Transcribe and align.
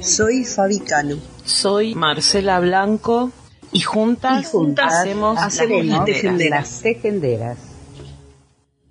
Soy 0.00 0.44
Fabi 0.44 0.80
Cano. 0.80 1.16
Soy 1.44 1.94
Marcela 1.94 2.58
Blanco 2.60 3.30
y 3.72 3.80
juntas, 3.80 4.52
hacemos, 4.78 5.36
las 5.36 6.82
tejenderas. 6.82 7.58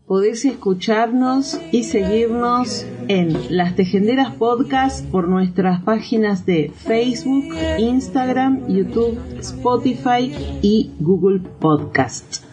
Podés 0.05 0.43
escucharnos 0.45 1.59
y 1.71 1.83
seguirnos 1.83 2.83
en 3.07 3.55
Las 3.55 3.75
Tejenderas 3.75 4.33
Podcast 4.33 5.05
por 5.05 5.27
nuestras 5.27 5.83
páginas 5.83 6.47
de 6.47 6.71
Facebook, 6.75 7.53
Instagram, 7.77 8.67
YouTube, 8.67 9.19
Spotify 9.39 10.33
y 10.63 10.91
Google 10.99 11.41
Podcast. 11.59 12.43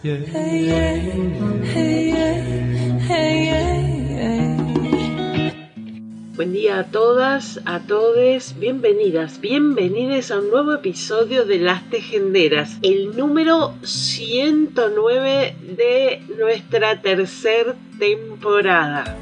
Buen 6.37 6.53
día 6.53 6.77
a 6.77 6.83
todas, 6.91 7.59
a 7.65 7.79
todes, 7.79 8.59
bienvenidas, 8.59 9.41
bienvenidas 9.41 10.29
a 10.29 10.37
un 10.37 10.51
nuevo 10.51 10.71
episodio 10.75 11.45
de 11.45 11.57
Las 11.57 11.89
Tejenderas, 11.89 12.77
el 12.83 13.17
número 13.17 13.73
109 13.81 15.55
de 15.75 16.21
nuestra 16.37 17.01
tercera 17.01 17.75
temporada. 17.97 19.17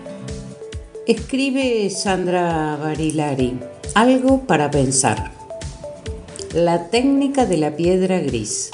Escribe 1.07 1.89
Sandra 1.89 2.75
Barilari, 2.75 3.59
algo 3.93 4.45
para 4.45 4.69
pensar. 4.69 5.31
La 6.53 6.89
técnica 6.89 7.45
de 7.45 7.55
la 7.55 7.77
piedra 7.77 8.19
gris. 8.19 8.71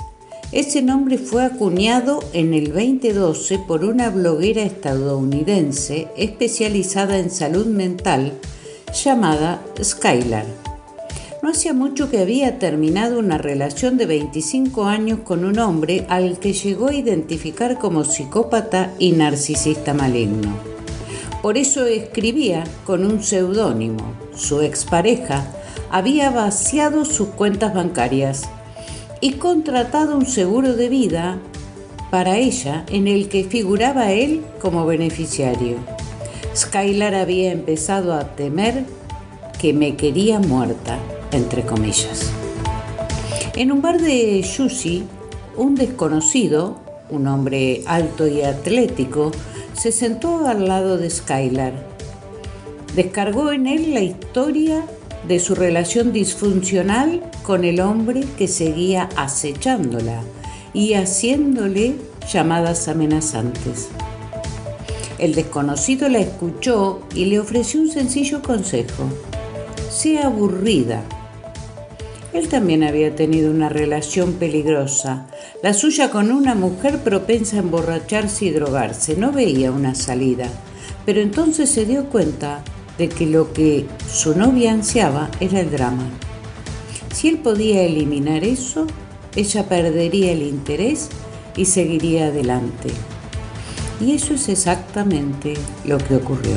Ese 0.51 0.81
nombre 0.81 1.17
fue 1.17 1.45
acuñado 1.45 2.19
en 2.33 2.53
el 2.53 2.73
2012 2.73 3.59
por 3.59 3.85
una 3.85 4.09
bloguera 4.09 4.63
estadounidense 4.63 6.09
especializada 6.17 7.19
en 7.19 7.29
salud 7.29 7.67
mental 7.67 8.33
llamada 8.93 9.61
Skylar. 9.81 10.45
No 11.41 11.51
hacía 11.51 11.71
mucho 11.71 12.09
que 12.09 12.19
había 12.19 12.59
terminado 12.59 13.17
una 13.17 13.37
relación 13.37 13.95
de 13.95 14.07
25 14.07 14.87
años 14.87 15.19
con 15.23 15.45
un 15.45 15.57
hombre 15.57 16.05
al 16.09 16.37
que 16.37 16.51
llegó 16.51 16.89
a 16.89 16.95
identificar 16.95 17.79
como 17.79 18.03
psicópata 18.03 18.93
y 18.99 19.13
narcisista 19.13 19.93
maligno. 19.93 20.53
Por 21.41 21.57
eso 21.57 21.85
escribía 21.85 22.65
con 22.85 23.05
un 23.05 23.23
seudónimo. 23.23 24.15
Su 24.35 24.59
expareja 24.61 25.45
había 25.89 26.29
vaciado 26.29 27.05
sus 27.05 27.29
cuentas 27.29 27.73
bancarias 27.73 28.49
y 29.21 29.33
contratado 29.33 30.17
un 30.17 30.25
seguro 30.25 30.73
de 30.73 30.89
vida 30.89 31.37
para 32.09 32.37
ella 32.37 32.85
en 32.89 33.07
el 33.07 33.29
que 33.29 33.43
figuraba 33.43 34.11
él 34.11 34.41
como 34.59 34.85
beneficiario. 34.85 35.77
Skylar 36.55 37.15
había 37.15 37.51
empezado 37.51 38.13
a 38.13 38.35
temer 38.35 38.83
que 39.59 39.73
me 39.73 39.95
quería 39.95 40.39
muerta, 40.39 40.97
entre 41.31 41.63
comillas. 41.63 42.31
En 43.55 43.71
un 43.71 43.81
bar 43.81 44.01
de 44.01 44.41
Yushi, 44.41 45.03
un 45.55 45.75
desconocido, 45.75 46.79
un 47.09 47.27
hombre 47.27 47.83
alto 47.85 48.27
y 48.27 48.41
atlético, 48.41 49.31
se 49.73 49.91
sentó 49.91 50.47
al 50.47 50.67
lado 50.67 50.97
de 50.97 51.09
Skylar. 51.09 51.73
Descargó 52.95 53.51
en 53.51 53.67
él 53.67 53.93
la 53.93 54.01
historia 54.01 54.83
de 55.27 55.39
su 55.39 55.55
relación 55.55 56.13
disfuncional 56.13 57.21
con 57.43 57.63
el 57.63 57.79
hombre 57.79 58.23
que 58.37 58.47
seguía 58.47 59.09
acechándola 59.15 60.21
y 60.73 60.93
haciéndole 60.93 61.95
llamadas 62.31 62.87
amenazantes. 62.87 63.89
El 65.19 65.35
desconocido 65.35 66.09
la 66.09 66.19
escuchó 66.19 67.01
y 67.13 67.25
le 67.25 67.39
ofreció 67.39 67.79
un 67.81 67.91
sencillo 67.91 68.41
consejo. 68.41 69.03
Sea 69.89 70.27
aburrida. 70.27 71.03
Él 72.33 72.47
también 72.47 72.83
había 72.83 73.15
tenido 73.15 73.51
una 73.51 73.69
relación 73.69 74.33
peligrosa, 74.33 75.27
la 75.61 75.73
suya 75.73 76.09
con 76.09 76.31
una 76.31 76.55
mujer 76.55 76.99
propensa 76.99 77.57
a 77.57 77.59
emborracharse 77.59 78.45
y 78.45 78.49
drogarse. 78.51 79.15
No 79.15 79.31
veía 79.31 79.71
una 79.71 79.93
salida, 79.93 80.47
pero 81.05 81.21
entonces 81.21 81.69
se 81.69 81.85
dio 81.85 82.05
cuenta 82.05 82.63
de 82.97 83.09
que 83.09 83.25
lo 83.25 83.53
que 83.53 83.85
su 84.11 84.35
novia 84.37 84.71
ansiaba 84.71 85.29
era 85.39 85.59
el 85.59 85.71
drama. 85.71 86.09
Si 87.13 87.27
él 87.27 87.39
podía 87.39 87.83
eliminar 87.83 88.43
eso, 88.43 88.87
ella 89.35 89.67
perdería 89.67 90.31
el 90.31 90.43
interés 90.43 91.09
y 91.55 91.65
seguiría 91.65 92.27
adelante. 92.27 92.89
Y 93.99 94.13
eso 94.13 94.33
es 94.33 94.49
exactamente 94.49 95.53
lo 95.85 95.97
que 95.97 96.15
ocurrió. 96.15 96.55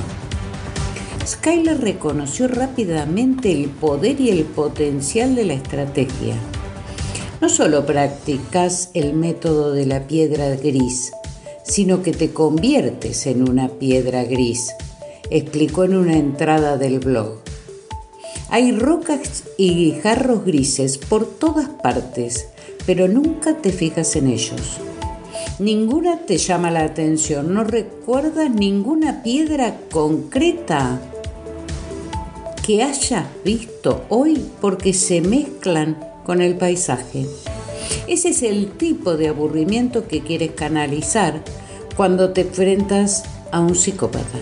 Skylar 1.26 1.80
reconoció 1.80 2.48
rápidamente 2.48 3.50
el 3.52 3.70
poder 3.70 4.20
y 4.20 4.30
el 4.30 4.44
potencial 4.44 5.34
de 5.34 5.44
la 5.44 5.54
estrategia. 5.54 6.36
No 7.40 7.48
solo 7.48 7.86
practicas 7.86 8.90
el 8.94 9.14
método 9.14 9.72
de 9.72 9.86
la 9.86 10.06
piedra 10.06 10.48
gris, 10.56 11.12
sino 11.64 12.02
que 12.02 12.12
te 12.12 12.32
conviertes 12.32 13.26
en 13.26 13.48
una 13.48 13.68
piedra 13.68 14.24
gris 14.24 14.74
explicó 15.30 15.84
en 15.84 15.96
una 15.96 16.16
entrada 16.16 16.76
del 16.76 17.00
blog. 17.00 17.40
Hay 18.50 18.72
rocas 18.72 19.44
y 19.58 19.74
guijarros 19.74 20.44
grises 20.44 20.98
por 20.98 21.26
todas 21.26 21.68
partes, 21.68 22.48
pero 22.86 23.08
nunca 23.08 23.56
te 23.56 23.72
fijas 23.72 24.16
en 24.16 24.28
ellos. 24.28 24.78
Ninguna 25.58 26.18
te 26.18 26.36
llama 26.36 26.70
la 26.70 26.84
atención, 26.84 27.54
no 27.54 27.64
recuerdas 27.64 28.50
ninguna 28.50 29.22
piedra 29.22 29.76
concreta 29.90 31.00
que 32.66 32.82
hayas 32.82 33.26
visto 33.44 34.04
hoy 34.08 34.44
porque 34.60 34.92
se 34.92 35.20
mezclan 35.20 35.96
con 36.24 36.40
el 36.40 36.56
paisaje. 36.56 37.26
Ese 38.08 38.30
es 38.30 38.42
el 38.42 38.72
tipo 38.72 39.16
de 39.16 39.28
aburrimiento 39.28 40.08
que 40.08 40.22
quieres 40.22 40.52
canalizar 40.52 41.42
cuando 41.96 42.30
te 42.30 42.42
enfrentas 42.42 43.24
a 43.52 43.60
un 43.60 43.74
psicópata. 43.74 44.38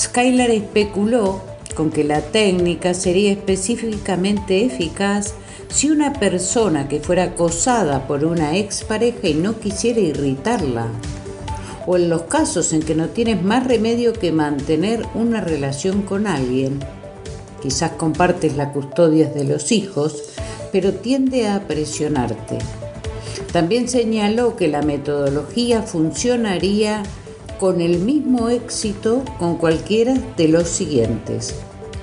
Skylar 0.00 0.48
especuló 0.50 1.42
con 1.74 1.90
que 1.90 2.04
la 2.04 2.22
técnica 2.22 2.94
sería 2.94 3.32
específicamente 3.32 4.64
eficaz 4.64 5.34
si 5.68 5.90
una 5.90 6.14
persona 6.14 6.88
que 6.88 7.00
fuera 7.00 7.24
acosada 7.24 8.06
por 8.06 8.24
una 8.24 8.56
expareja 8.56 9.28
y 9.28 9.34
no 9.34 9.60
quisiera 9.60 10.00
irritarla, 10.00 10.86
o 11.86 11.96
en 11.96 12.08
los 12.08 12.22
casos 12.22 12.72
en 12.72 12.82
que 12.82 12.94
no 12.94 13.10
tienes 13.10 13.42
más 13.42 13.66
remedio 13.66 14.14
que 14.14 14.32
mantener 14.32 15.04
una 15.12 15.42
relación 15.42 16.00
con 16.00 16.26
alguien, 16.26 16.80
quizás 17.60 17.90
compartes 17.92 18.56
la 18.56 18.72
custodia 18.72 19.28
de 19.28 19.44
los 19.44 19.70
hijos, 19.70 20.22
pero 20.72 20.94
tiende 20.94 21.46
a 21.46 21.66
presionarte. 21.66 22.56
También 23.52 23.86
señaló 23.86 24.56
que 24.56 24.68
la 24.68 24.80
metodología 24.80 25.82
funcionaría 25.82 27.02
con 27.60 27.82
el 27.82 27.98
mismo 27.98 28.48
éxito 28.48 29.22
con 29.38 29.58
cualquiera 29.58 30.14
de 30.38 30.48
los 30.48 30.66
siguientes. 30.66 31.54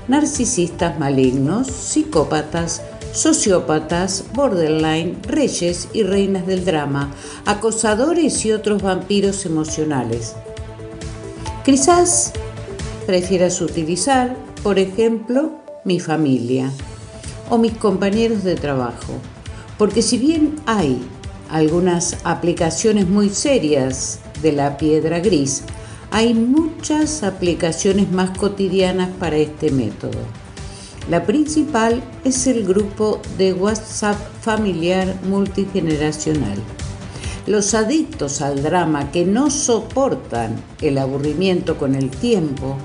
Narcisistas 0.08 1.00
malignos, 1.00 1.66
psicópatas, 1.66 2.84
sociópatas, 3.12 4.26
borderline, 4.36 5.18
reyes 5.24 5.90
y 5.94 6.04
reinas 6.04 6.46
del 6.46 6.64
drama, 6.64 7.12
acosadores 7.48 8.46
y 8.46 8.52
otros 8.52 8.84
vampiros 8.84 9.48
emocionales. 9.48 10.36
Quizás 11.66 12.34
prefieras 13.08 13.60
utilizar, 13.60 14.38
por 14.62 14.78
ejemplo, 14.78 15.54
mi 15.84 16.00
familia 16.00 16.72
o 17.50 17.58
mis 17.58 17.76
compañeros 17.76 18.44
de 18.44 18.56
trabajo, 18.56 19.14
porque 19.80 20.04
si 20.04 20.20
bien 20.20 20.56
hay 20.68 21.02
algunas 21.50 22.18
aplicaciones 22.26 23.08
muy 23.08 23.30
serias 23.30 24.20
de 24.42 24.52
la 24.52 24.78
piedra 24.78 25.20
gris, 25.20 25.64
hay 26.12 26.34
muchas 26.34 27.24
aplicaciones 27.24 28.12
más 28.12 28.38
cotidianas 28.38 29.10
para 29.20 29.38
este 29.38 29.72
método. 29.72 30.20
La 31.10 31.26
principal 31.26 32.02
es 32.26 32.48
el 32.48 32.66
grupo 32.66 33.22
de 33.38 33.54
WhatsApp 33.54 34.18
familiar 34.42 35.16
multigeneracional. 35.24 36.58
Los 37.46 37.74
adictos 37.74 38.42
al 38.42 38.62
drama 38.62 39.10
que 39.12 39.26
no 39.26 39.50
soportan 39.50 40.62
el 40.82 40.98
aburrimiento 40.98 41.78
con 41.78 41.96
el 41.96 42.10
tiempo 42.10 42.76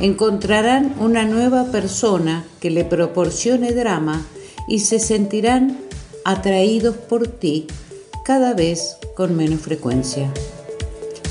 encontrarán 0.00 0.94
una 1.00 1.24
nueva 1.24 1.64
persona 1.72 2.44
que 2.60 2.70
le 2.70 2.84
proporcione 2.84 3.72
drama 3.72 4.24
y 4.68 4.80
se 4.80 5.00
sentirán 5.00 5.78
atraídos 6.24 6.96
por 6.96 7.26
ti 7.26 7.66
cada 8.24 8.54
vez 8.54 8.98
con 9.16 9.36
menos 9.36 9.60
frecuencia. 9.60 10.32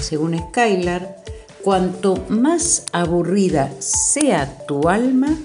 Según 0.07 0.39
Skylar, 0.39 1.18
cuanto 1.62 2.15
más 2.30 2.86
aburrida 2.94 3.69
sea 3.80 4.65
tu 4.65 4.88
alma, 4.88 5.38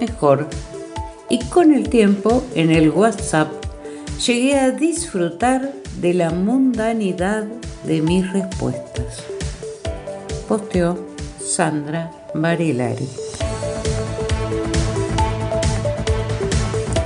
mejor. 0.00 0.48
Y 1.30 1.38
con 1.44 1.72
el 1.72 1.88
tiempo, 1.88 2.42
en 2.56 2.72
el 2.72 2.90
WhatsApp, 2.90 3.52
llegué 4.26 4.58
a 4.58 4.72
disfrutar 4.72 5.72
de 6.00 6.14
la 6.14 6.30
mundanidad 6.30 7.44
de 7.84 8.02
mis 8.02 8.32
respuestas. 8.32 9.22
Posteó 10.48 10.98
Sandra 11.40 12.10
Barilari. 12.34 13.08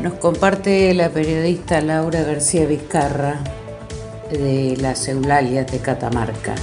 Nos 0.02 0.14
comparte 0.14 0.94
la 0.94 1.10
periodista 1.10 1.82
Laura 1.82 2.22
García 2.22 2.64
Vizcarra 2.64 3.38
de 4.30 4.76
las 4.80 5.08
Eulalias 5.08 5.70
de 5.70 5.78
Catamarca 5.78 6.54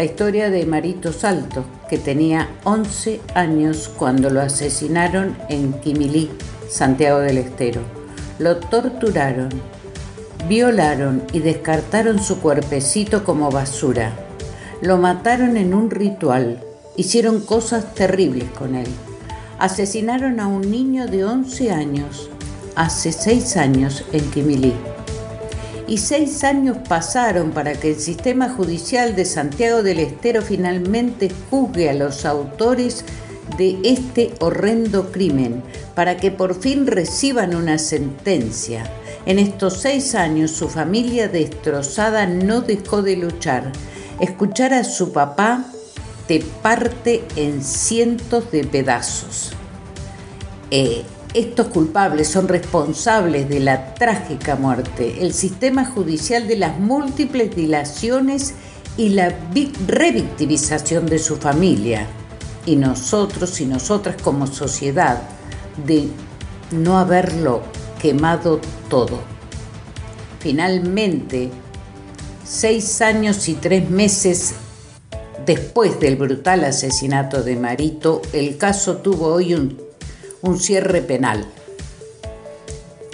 la 0.00 0.06
historia 0.06 0.48
de 0.48 0.64
Marito 0.64 1.12
Salto, 1.12 1.62
que 1.90 1.98
tenía 1.98 2.48
11 2.64 3.20
años 3.34 3.90
cuando 3.94 4.30
lo 4.30 4.40
asesinaron 4.40 5.36
en 5.50 5.74
Quimilí, 5.74 6.30
Santiago 6.70 7.18
del 7.18 7.36
Estero. 7.36 7.82
Lo 8.38 8.56
torturaron, 8.56 9.50
violaron 10.48 11.22
y 11.34 11.40
descartaron 11.40 12.18
su 12.18 12.40
cuerpecito 12.40 13.24
como 13.24 13.50
basura. 13.50 14.14
Lo 14.80 14.96
mataron 14.96 15.58
en 15.58 15.74
un 15.74 15.90
ritual, 15.90 16.64
hicieron 16.96 17.42
cosas 17.42 17.94
terribles 17.94 18.48
con 18.58 18.76
él. 18.76 18.88
Asesinaron 19.58 20.40
a 20.40 20.46
un 20.46 20.70
niño 20.70 21.08
de 21.08 21.26
11 21.26 21.72
años, 21.72 22.30
hace 22.74 23.12
6 23.12 23.58
años 23.58 24.02
en 24.12 24.30
Quimilí 24.30 24.72
y 25.90 25.98
seis 25.98 26.44
años 26.44 26.76
pasaron 26.88 27.50
para 27.50 27.72
que 27.72 27.90
el 27.90 27.96
sistema 27.98 28.48
judicial 28.48 29.16
de 29.16 29.24
Santiago 29.24 29.82
del 29.82 29.98
Estero 29.98 30.40
finalmente 30.40 31.32
juzgue 31.50 31.90
a 31.90 31.94
los 31.94 32.24
autores 32.24 33.04
de 33.58 33.76
este 33.82 34.32
horrendo 34.38 35.10
crimen, 35.10 35.64
para 35.96 36.16
que 36.16 36.30
por 36.30 36.54
fin 36.54 36.86
reciban 36.86 37.56
una 37.56 37.76
sentencia. 37.76 38.88
En 39.26 39.40
estos 39.40 39.80
seis 39.80 40.14
años 40.14 40.52
su 40.52 40.68
familia 40.68 41.26
destrozada 41.26 42.24
no 42.24 42.60
dejó 42.60 43.02
de 43.02 43.16
luchar. 43.16 43.72
Escuchar 44.20 44.72
a 44.72 44.84
su 44.84 45.12
papá 45.12 45.64
te 46.28 46.38
parte 46.62 47.24
en 47.34 47.64
cientos 47.64 48.52
de 48.52 48.62
pedazos. 48.62 49.54
Eh, 50.70 51.02
estos 51.34 51.68
culpables 51.68 52.28
son 52.28 52.48
responsables 52.48 53.48
de 53.48 53.60
la 53.60 53.94
trágica 53.94 54.56
muerte, 54.56 55.18
el 55.20 55.32
sistema 55.32 55.84
judicial 55.84 56.48
de 56.48 56.56
las 56.56 56.78
múltiples 56.78 57.54
dilaciones 57.54 58.54
y 58.96 59.10
la 59.10 59.32
revictimización 59.86 61.06
de 61.06 61.18
su 61.18 61.36
familia. 61.36 62.06
Y 62.66 62.76
nosotros 62.76 63.60
y 63.60 63.66
nosotras 63.66 64.16
como 64.20 64.46
sociedad 64.46 65.22
de 65.86 66.08
no 66.72 66.98
haberlo 66.98 67.62
quemado 68.00 68.60
todo. 68.88 69.20
Finalmente, 70.40 71.50
seis 72.44 73.00
años 73.00 73.48
y 73.48 73.54
tres 73.54 73.88
meses 73.88 74.54
después 75.46 76.00
del 76.00 76.16
brutal 76.16 76.64
asesinato 76.64 77.42
de 77.42 77.56
Marito, 77.56 78.20
el 78.32 78.56
caso 78.56 78.96
tuvo 78.98 79.28
hoy 79.28 79.54
un 79.54 79.89
un 80.42 80.58
cierre 80.58 81.02
penal. 81.02 81.46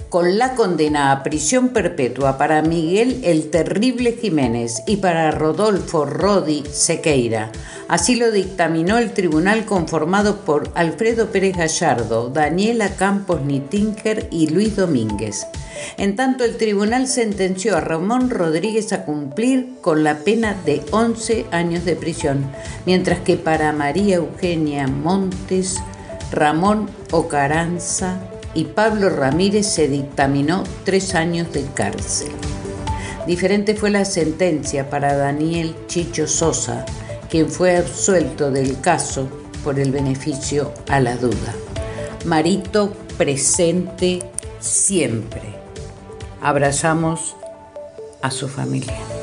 Con 0.09 0.39
la 0.39 0.55
condena 0.55 1.11
a 1.13 1.23
prisión 1.23 1.71
perpetua 1.71 2.39
para 2.39 2.63
Miguel 2.63 3.21
el 3.25 3.51
Terrible 3.51 4.13
Jiménez 4.13 4.83
y 4.87 4.97
para 4.97 5.31
Rodolfo 5.33 6.07
Rodi 6.07 6.63
Sequeira. 6.71 7.51
Así 7.89 8.15
lo 8.15 8.31
dictaminó 8.31 8.99
el 8.99 9.13
tribunal 9.13 9.65
conformado 9.65 10.45
por 10.45 10.71
Alfredo 10.75 11.31
Pérez 11.31 11.57
Gallardo, 11.57 12.31
Daniela 12.31 12.97
Campos 12.97 13.43
Nitinger 13.43 14.29
y 14.31 14.49
Luis 14.49 14.77
Domínguez. 14.77 15.47
En 15.99 16.17
tanto, 16.17 16.45
el 16.45 16.57
tribunal 16.57 17.09
sentenció 17.09 17.77
a 17.77 17.81
Ramón 17.81 18.31
Rodríguez 18.31 18.93
a 18.93 19.05
cumplir 19.05 19.75
con 19.81 20.05
la 20.05 20.19
pena 20.19 20.57
de 20.65 20.83
11 20.91 21.47
años 21.51 21.85
de 21.85 21.97
prisión, 21.97 22.51
mientras 22.87 23.21
que 23.21 23.37
para 23.37 23.73
María 23.73 24.17
Eugenia 24.17 24.87
Montes 24.87 25.77
Ramón 26.33 26.89
Ocaranza 27.13 28.21
y 28.55 28.65
Pablo 28.65 29.11
Ramírez 29.11 29.67
se 29.67 29.89
dictaminó 29.89 30.65
tres 30.85 31.15
años 31.15 31.53
de 31.53 31.65
cárcel. 31.75 32.33
Diferente 33.27 33.75
fue 33.75 33.91
la 33.91 34.05
sentencia 34.05 34.89
para 34.89 35.17
Daniel 35.17 35.75
Chicho 35.89 36.27
Sosa, 36.27 36.87
quien 37.29 37.51
fue 37.51 37.77
absuelto 37.77 38.51
del 38.51 38.81
caso 38.81 39.29
por 39.65 39.81
el 39.81 39.91
beneficio 39.91 40.73
a 40.89 41.01
la 41.01 41.17
duda. 41.17 41.55
Marito 42.25 42.93
presente 43.19 44.21
siempre. 44.61 45.43
Abrazamos 46.41 47.37
a 48.23 48.31
su 48.31 48.49
familia. 48.49 49.16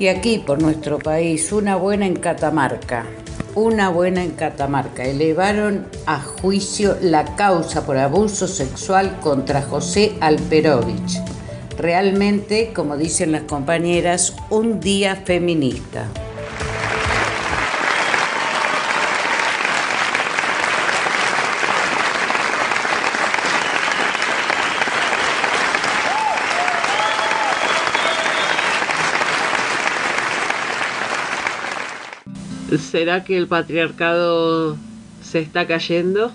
Y 0.00 0.08
aquí 0.08 0.38
por 0.38 0.62
nuestro 0.62 0.98
país, 0.98 1.52
una 1.52 1.76
buena 1.76 2.06
en 2.06 2.16
Catamarca. 2.16 3.04
Una 3.54 3.90
buena 3.90 4.24
en 4.24 4.30
Catamarca. 4.30 5.04
Elevaron 5.04 5.86
a 6.06 6.18
juicio 6.22 6.96
la 7.02 7.36
causa 7.36 7.84
por 7.84 7.98
abuso 7.98 8.48
sexual 8.48 9.20
contra 9.20 9.60
José 9.60 10.14
Alperovich. 10.20 11.20
Realmente, 11.76 12.72
como 12.72 12.96
dicen 12.96 13.32
las 13.32 13.42
compañeras, 13.42 14.34
un 14.48 14.80
día 14.80 15.16
feminista. 15.16 16.06
¿Será 32.91 33.23
que 33.23 33.37
el 33.37 33.47
patriarcado 33.47 34.77
se 35.21 35.39
está 35.39 35.67
cayendo? 35.67 36.31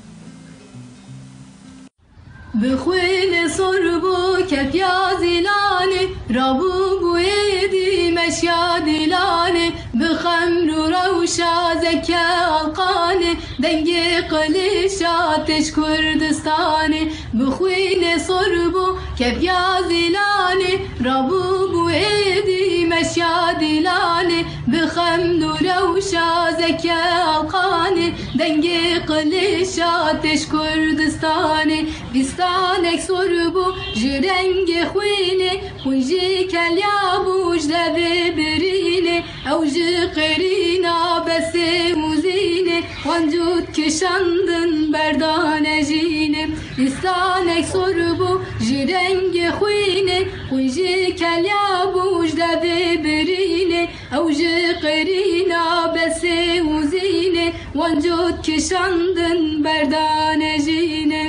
بخوین 2.63 3.49
سر 3.49 3.99
بو 4.01 4.47
که 4.47 4.57
پیازیلانه 4.57 6.03
رابو 6.31 7.01
بویدی 7.01 8.11
مشادیلانه 8.11 9.73
بخمر 10.01 10.79
و 10.79 10.87
روشا 10.87 11.75
زکه 11.83 12.17
القانه 12.59 13.37
دنگی 13.63 14.21
قلیشاتش 14.31 15.73
کردستانه 15.77 17.11
بخوین 17.41 18.19
سر 18.19 18.69
بو 18.73 18.87
Kebya 19.18 19.84
zilali 19.88 20.88
Rabu 21.06 21.74
bu 21.74 21.92
edi 21.92 22.86
meşya 22.86 23.60
dilali 23.60 24.46
Bixem 24.68 25.42
nurevşa 25.42 26.52
zeke 26.52 26.96
alkani 26.96 28.14
Dengi 28.40 29.06
qilişa 29.08 30.22
teş 30.22 30.48
kurdistani 30.48 31.88
Bistanek 32.14 33.02
sorbu 33.04 33.76
jirengi 33.96 34.82
xwini 34.94 35.62
Hunji 35.86 36.48
kelya 36.48 37.26
bu 37.26 37.56
jdebi 37.60 38.38
birini. 38.38 39.24
Evji 39.52 40.12
qirina 40.16 41.26
besi 41.28 41.96
muzini. 41.96 42.84
Vancud 43.06 43.74
kişandın 43.74 44.94
berdane 44.94 45.86
jini. 45.86 46.50
Bistanek 46.78 47.66
sorbu 47.66 48.42
بو 48.65 48.65
جرنگ 48.65 49.51
خوینه 49.51 50.27
خویجی 50.49 51.13
کلیا 51.13 51.93
بوش 51.95 52.31
دبه 52.31 52.97
برینه 53.05 53.89
او 54.13 54.31
جی 54.31 54.73
قرینا 54.83 55.67
بسه 55.95 56.61
موزینه 56.61 57.53
وانجود 57.75 58.43
کشاندن 58.43 59.63
بردانه 59.63 60.59
جینه 60.65 61.25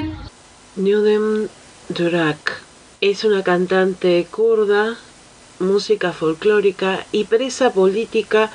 Nudem 0.78 1.50
Durak 1.90 2.44
es 3.02 3.26
una 3.26 3.44
cantante 3.44 4.26
kurda, 4.36 4.84
música 5.60 6.14
folclórica 6.14 7.06
y 7.12 7.26
presa 7.26 7.74
política 7.74 8.50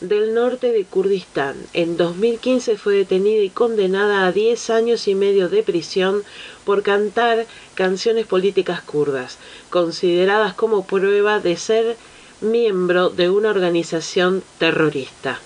del 0.00 0.34
norte 0.34 0.72
de 0.72 0.84
Kurdistán. 0.84 1.56
En 1.72 1.96
2015 1.96 2.76
fue 2.76 2.96
detenida 2.96 3.42
y 3.42 3.50
condenada 3.50 4.26
a 4.26 4.32
10 4.32 4.70
años 4.70 5.08
y 5.08 5.14
medio 5.14 5.48
de 5.48 5.62
prisión 5.62 6.22
por 6.65 6.83
cantar 6.83 7.45
canciones 7.75 8.25
políticas 8.25 8.81
kurdas, 8.81 9.37
consideradas 9.69 10.53
como 10.53 10.85
prueba 10.85 11.39
de 11.39 11.57
ser 11.57 11.97
miembro 12.41 13.09
de 13.09 13.29
una 13.29 13.49
organización 13.49 14.43
terrorista. 14.57 15.39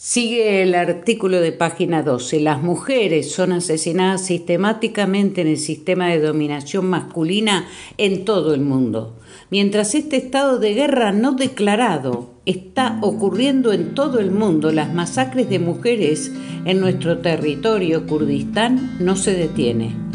Sigue 0.00 0.62
el 0.62 0.76
artículo 0.76 1.40
de 1.40 1.50
página 1.50 2.04
12. 2.04 2.38
Las 2.40 2.62
mujeres 2.62 3.32
son 3.32 3.50
asesinadas 3.50 4.24
sistemáticamente 4.24 5.40
en 5.40 5.48
el 5.48 5.58
sistema 5.58 6.08
de 6.08 6.20
dominación 6.20 6.88
masculina 6.88 7.68
en 7.98 8.24
todo 8.24 8.54
el 8.54 8.60
mundo. 8.60 9.18
Mientras 9.50 9.96
este 9.96 10.16
estado 10.16 10.60
de 10.60 10.74
guerra 10.74 11.10
no 11.10 11.32
declarado 11.32 12.30
está 12.48 12.98
ocurriendo 13.02 13.72
en 13.74 13.94
todo 13.94 14.20
el 14.20 14.30
mundo, 14.30 14.72
las 14.72 14.94
masacres 14.94 15.50
de 15.50 15.58
mujeres 15.58 16.32
en 16.64 16.80
nuestro 16.80 17.18
territorio 17.18 18.06
Kurdistán 18.06 18.96
no 19.00 19.16
se 19.16 19.34
detiene. 19.34 20.07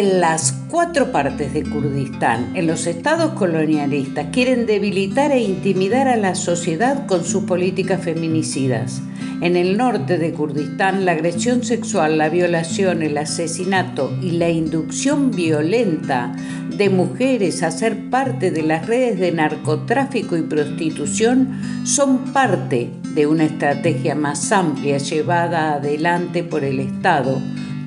En 0.00 0.18
las 0.18 0.52
cuatro 0.70 1.12
partes 1.12 1.52
de 1.52 1.62
Kurdistán, 1.62 2.56
en 2.56 2.66
los 2.66 2.86
estados 2.86 3.34
colonialistas, 3.34 4.28
quieren 4.32 4.64
debilitar 4.64 5.30
e 5.30 5.40
intimidar 5.40 6.08
a 6.08 6.16
la 6.16 6.34
sociedad 6.34 7.06
con 7.06 7.22
sus 7.22 7.44
políticas 7.44 8.02
feminicidas. 8.02 9.02
En 9.42 9.56
el 9.56 9.76
norte 9.76 10.16
de 10.16 10.32
Kurdistán, 10.32 11.04
la 11.04 11.12
agresión 11.12 11.64
sexual, 11.64 12.16
la 12.16 12.30
violación, 12.30 13.02
el 13.02 13.18
asesinato 13.18 14.16
y 14.22 14.30
la 14.30 14.48
inducción 14.48 15.32
violenta 15.32 16.34
de 16.74 16.88
mujeres 16.88 17.62
a 17.62 17.70
ser 17.70 18.08
parte 18.08 18.50
de 18.50 18.62
las 18.62 18.86
redes 18.86 19.20
de 19.20 19.32
narcotráfico 19.32 20.34
y 20.38 20.40
prostitución 20.40 21.60
son 21.84 22.32
parte 22.32 22.88
de 23.14 23.26
una 23.26 23.44
estrategia 23.44 24.14
más 24.14 24.50
amplia 24.50 24.96
llevada 24.96 25.74
adelante 25.74 26.42
por 26.42 26.64
el 26.64 26.80
Estado 26.80 27.38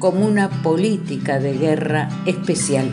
como 0.03 0.25
una 0.25 0.49
política 0.49 1.39
de 1.39 1.57
guerra 1.57 2.09
especial. 2.25 2.91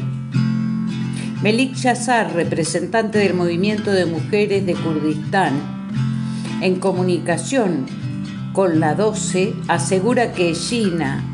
Melik 1.43 1.75
Yazar, 1.75 2.33
representante 2.35 3.19
del 3.19 3.35
movimiento 3.35 3.91
de 3.91 4.07
mujeres 4.07 4.65
de 4.65 4.75
Kurdistán, 4.75 5.55
en 6.61 6.77
comunicación 6.77 7.87
con 8.53 8.79
la 8.79 8.95
12, 8.95 9.55
asegura 9.67 10.35
que 10.35 10.55
Gina 10.55 11.25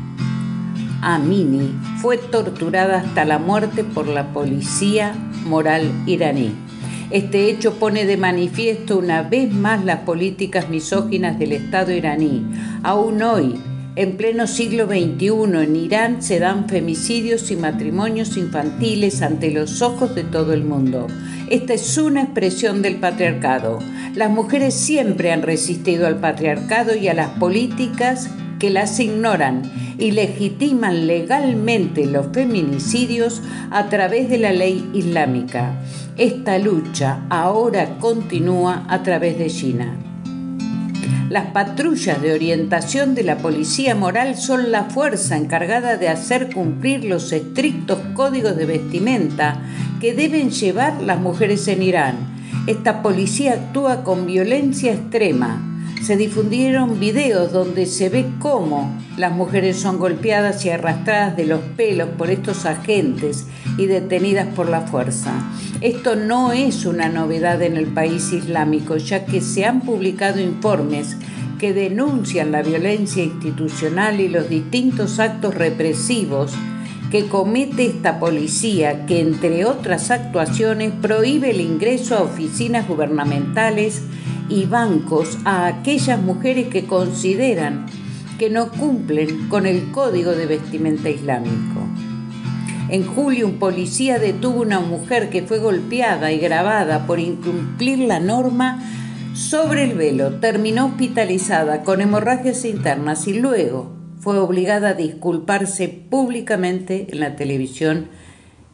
Amini 1.03 1.75
fue 2.01 2.17
torturada 2.17 3.01
hasta 3.01 3.23
la 3.25 3.37
muerte 3.37 3.83
por 3.83 4.07
la 4.07 4.33
policía 4.33 5.13
moral 5.45 5.91
iraní. 6.07 6.55
Este 7.11 7.51
hecho 7.51 7.75
pone 7.75 8.05
de 8.05 8.17
manifiesto 8.17 8.97
una 8.97 9.21
vez 9.21 9.53
más 9.53 9.85
las 9.85 9.99
políticas 9.99 10.69
misóginas 10.69 11.37
del 11.37 11.51
Estado 11.51 11.91
iraní. 11.91 12.47
Aún 12.81 13.21
hoy, 13.21 13.61
en 13.97 14.15
pleno 14.15 14.45
siglo 14.45 14.85
XXI 14.85 15.63
en 15.63 15.75
Irán 15.75 16.21
se 16.21 16.37
dan 16.37 16.69
femicidios 16.69 17.49
y 17.49 17.55
matrimonios 17.55 18.37
infantiles 18.37 19.23
ante 19.23 19.49
los 19.49 19.81
ojos 19.81 20.13
de 20.13 20.23
todo 20.23 20.53
el 20.53 20.63
mundo. 20.63 21.07
Esta 21.49 21.73
es 21.73 21.97
una 21.97 22.21
expresión 22.21 22.83
del 22.83 22.97
patriarcado. 22.97 23.79
Las 24.13 24.29
mujeres 24.29 24.75
siempre 24.75 25.31
han 25.31 25.41
resistido 25.41 26.05
al 26.05 26.19
patriarcado 26.19 26.95
y 26.95 27.07
a 27.07 27.15
las 27.15 27.39
políticas 27.39 28.29
que 28.59 28.69
las 28.69 28.99
ignoran 28.99 29.63
y 29.97 30.11
legitiman 30.11 31.07
legalmente 31.07 32.05
los 32.05 32.27
feminicidios 32.31 33.41
a 33.71 33.89
través 33.89 34.29
de 34.29 34.37
la 34.37 34.53
ley 34.53 34.87
islámica. 34.93 35.81
Esta 36.17 36.59
lucha 36.59 37.25
ahora 37.31 37.97
continúa 37.97 38.85
a 38.89 39.01
través 39.01 39.39
de 39.39 39.47
China. 39.47 40.06
Las 41.29 41.47
patrullas 41.47 42.21
de 42.21 42.31
orientación 42.31 43.13
de 43.13 43.23
la 43.23 43.39
policía 43.39 43.95
moral 43.95 44.37
son 44.37 44.71
la 44.71 44.85
fuerza 44.85 45.35
encargada 45.35 45.97
de 45.97 46.07
hacer 46.07 46.53
cumplir 46.53 47.03
los 47.03 47.33
estrictos 47.33 47.99
códigos 48.13 48.55
de 48.55 48.65
vestimenta 48.65 49.59
que 49.99 50.13
deben 50.13 50.51
llevar 50.51 51.01
las 51.01 51.19
mujeres 51.19 51.67
en 51.67 51.83
Irán. 51.83 52.15
Esta 52.65 53.01
policía 53.01 53.55
actúa 53.55 54.05
con 54.05 54.25
violencia 54.25 54.93
extrema. 54.93 55.76
Se 56.01 56.15
difundieron 56.15 56.99
videos 56.99 57.51
donde 57.51 57.85
se 57.85 58.09
ve 58.09 58.25
cómo 58.39 58.95
las 59.17 59.33
mujeres 59.33 59.77
son 59.77 59.97
golpeadas 59.97 60.63
y 60.65 60.69
arrastradas 60.69 61.35
de 61.35 61.45
los 61.45 61.59
pelos 61.75 62.09
por 62.17 62.29
estos 62.29 62.65
agentes 62.65 63.45
y 63.77 63.87
detenidas 63.87 64.47
por 64.55 64.69
la 64.69 64.81
fuerza. 64.81 65.33
Esto 65.81 66.15
no 66.15 66.53
es 66.53 66.85
una 66.85 67.09
novedad 67.09 67.61
en 67.61 67.75
el 67.77 67.87
país 67.87 68.31
islámico, 68.31 68.97
ya 68.97 69.25
que 69.25 69.41
se 69.41 69.65
han 69.65 69.81
publicado 69.81 70.39
informes 70.39 71.17
que 71.59 71.73
denuncian 71.73 72.51
la 72.51 72.61
violencia 72.61 73.23
institucional 73.23 74.21
y 74.21 74.29
los 74.29 74.47
distintos 74.49 75.19
actos 75.19 75.55
represivos 75.55 76.53
que 77.11 77.27
comete 77.27 77.85
esta 77.85 78.19
policía 78.19 79.05
que, 79.05 79.21
entre 79.21 79.65
otras 79.65 80.11
actuaciones, 80.11 80.91
prohíbe 81.01 81.51
el 81.51 81.61
ingreso 81.61 82.17
a 82.17 82.23
oficinas 82.23 82.87
gubernamentales 82.87 84.03
y 84.49 84.65
bancos 84.65 85.37
a 85.45 85.67
aquellas 85.67 86.21
mujeres 86.21 86.67
que 86.67 86.85
consideran 86.85 87.85
que 88.37 88.49
no 88.49 88.69
cumplen 88.71 89.47
con 89.49 89.65
el 89.65 89.91
código 89.91 90.31
de 90.31 90.45
vestimenta 90.45 91.09
islámico. 91.09 91.81
En 92.89 93.05
julio, 93.05 93.47
un 93.47 93.59
policía 93.59 94.17
detuvo 94.17 94.59
a 94.59 94.65
una 94.65 94.79
mujer 94.79 95.29
que 95.29 95.41
fue 95.41 95.59
golpeada 95.59 96.31
y 96.31 96.39
grabada 96.39 97.05
por 97.05 97.19
incumplir 97.19 97.99
la 97.99 98.19
norma 98.19 98.81
sobre 99.33 99.83
el 99.83 99.93
velo. 99.97 100.35
Terminó 100.35 100.85
hospitalizada 100.85 101.83
con 101.83 101.99
hemorragias 101.99 102.63
internas 102.63 103.27
y 103.27 103.33
luego 103.33 103.91
fue 104.19 104.39
obligada 104.39 104.89
a 104.89 104.93
disculparse 104.93 105.89
públicamente 105.89 107.07
en 107.09 107.19
la 107.19 107.35
televisión 107.35 108.07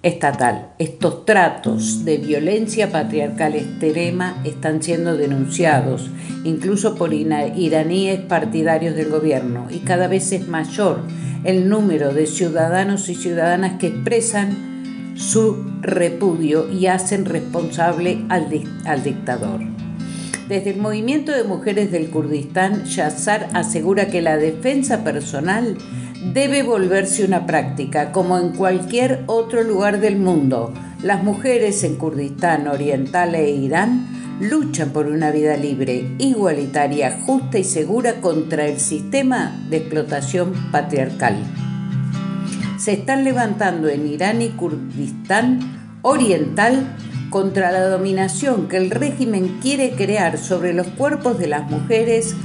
estatal. 0.03 0.74
Estos 0.79 1.25
tratos 1.25 2.03
de 2.05 2.17
violencia 2.17 2.91
patriarcal 2.91 3.55
extrema 3.55 4.41
están 4.43 4.83
siendo 4.83 5.15
denunciados, 5.17 6.12
incluso 6.43 6.95
por 6.95 7.13
iraníes 7.13 8.19
partidarios 8.19 8.95
del 8.95 9.10
gobierno, 9.10 9.67
y 9.72 9.79
cada 9.79 10.07
vez 10.07 10.31
es 10.33 10.48
mayor 10.48 11.01
el 11.45 11.69
número 11.69 12.13
de 12.13 12.27
ciudadanos 12.27 13.10
y 13.10 13.15
ciudadanas 13.15 13.79
que 13.79 13.88
expresan 13.88 15.13
su 15.15 15.65
repudio 15.81 16.69
y 16.72 16.88
hacen 16.88 17.25
responsable 17.25 18.25
al, 18.29 18.48
al 18.86 19.03
dictador. 19.03 19.62
Desde 20.48 20.72
el 20.72 20.77
movimiento 20.77 21.31
de 21.31 21.45
mujeres 21.45 21.91
del 21.91 22.10
Kurdistán, 22.10 22.83
Yazar 22.86 23.48
asegura 23.53 24.07
que 24.07 24.22
la 24.22 24.36
defensa 24.36 25.03
personal 25.03 25.77
debe 26.32 26.63
volverse 26.63 27.25
una 27.25 27.46
práctica, 27.46 28.12
como 28.12 28.38
en 28.38 28.50
cualquier 28.50 29.24
otro 29.27 29.63
lugar 29.63 30.00
del 30.00 30.18
mundo. 30.18 30.74
Las 31.01 31.24
mujeres 31.24 31.84
en 31.84 31.98
Kurdistán 31.98 32.68
Oriental 32.68 33.36
e 33.36 33.50
Irán 33.50 34.08
luchan 34.39 34.92
por 34.92 35.08
una 35.08 35.32
vida 35.32 35.58
libre, 35.58 36.15
igualitaria, 36.18 37.20
justa 37.25 37.60
y 37.60 37.63
segura 37.63 38.22
contra 38.22 38.68
el 38.68 38.80
sistema 38.80 39.65
de 39.70 39.77
explotación 39.77 40.53
patriarcal. 40.72 41.36
Se 42.77 42.94
están 42.94 43.24
levantando 43.24 43.89
en 43.89 44.08
Irán 44.08 44.42
y 44.42 44.50
Kurdistán 44.50 45.60
Oriental 46.01 46.96
contra 47.30 47.72
la 47.72 47.88
dominación 47.88 48.68
que 48.68 48.77
el 48.77 48.92
régimen 48.92 49.60
quiere 49.62 49.92
crear 49.92 50.38
sobre 50.38 50.74
los 50.74 50.88
cuerpos 50.88 51.39
de 51.39 51.48
las 51.48 51.70
mujeres 51.70 52.36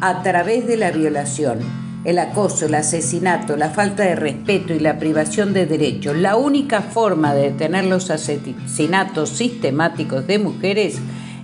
a 0.00 0.22
través 0.22 0.66
de 0.66 0.76
la 0.76 0.90
violación, 0.90 1.85
el 2.06 2.20
acoso, 2.20 2.66
el 2.66 2.74
asesinato, 2.76 3.56
la 3.56 3.70
falta 3.70 4.04
de 4.04 4.14
respeto 4.14 4.72
y 4.72 4.78
la 4.78 4.96
privación 4.96 5.52
de 5.52 5.66
derechos. 5.66 6.16
La 6.16 6.36
única 6.36 6.80
forma 6.80 7.34
de 7.34 7.50
detener 7.50 7.86
los 7.86 8.10
asesinatos 8.10 9.30
sistemáticos 9.30 10.24
de 10.28 10.38
mujeres 10.38 11.00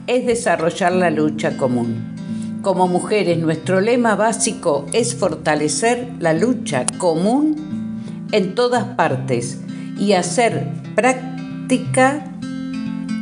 es 0.07 0.25
desarrollar 0.25 0.92
la 0.92 1.11
lucha 1.11 1.57
común. 1.57 2.61
Como 2.62 2.87
mujeres, 2.87 3.38
nuestro 3.38 3.81
lema 3.81 4.14
básico 4.14 4.87
es 4.92 5.16
fortalecer 5.16 6.09
la 6.21 6.33
lucha 6.33 6.87
común 6.97 7.99
en 8.31 8.54
todas 8.54 8.85
partes 8.85 9.59
y 9.99 10.12
hacer 10.12 10.69
práctica 10.95 12.25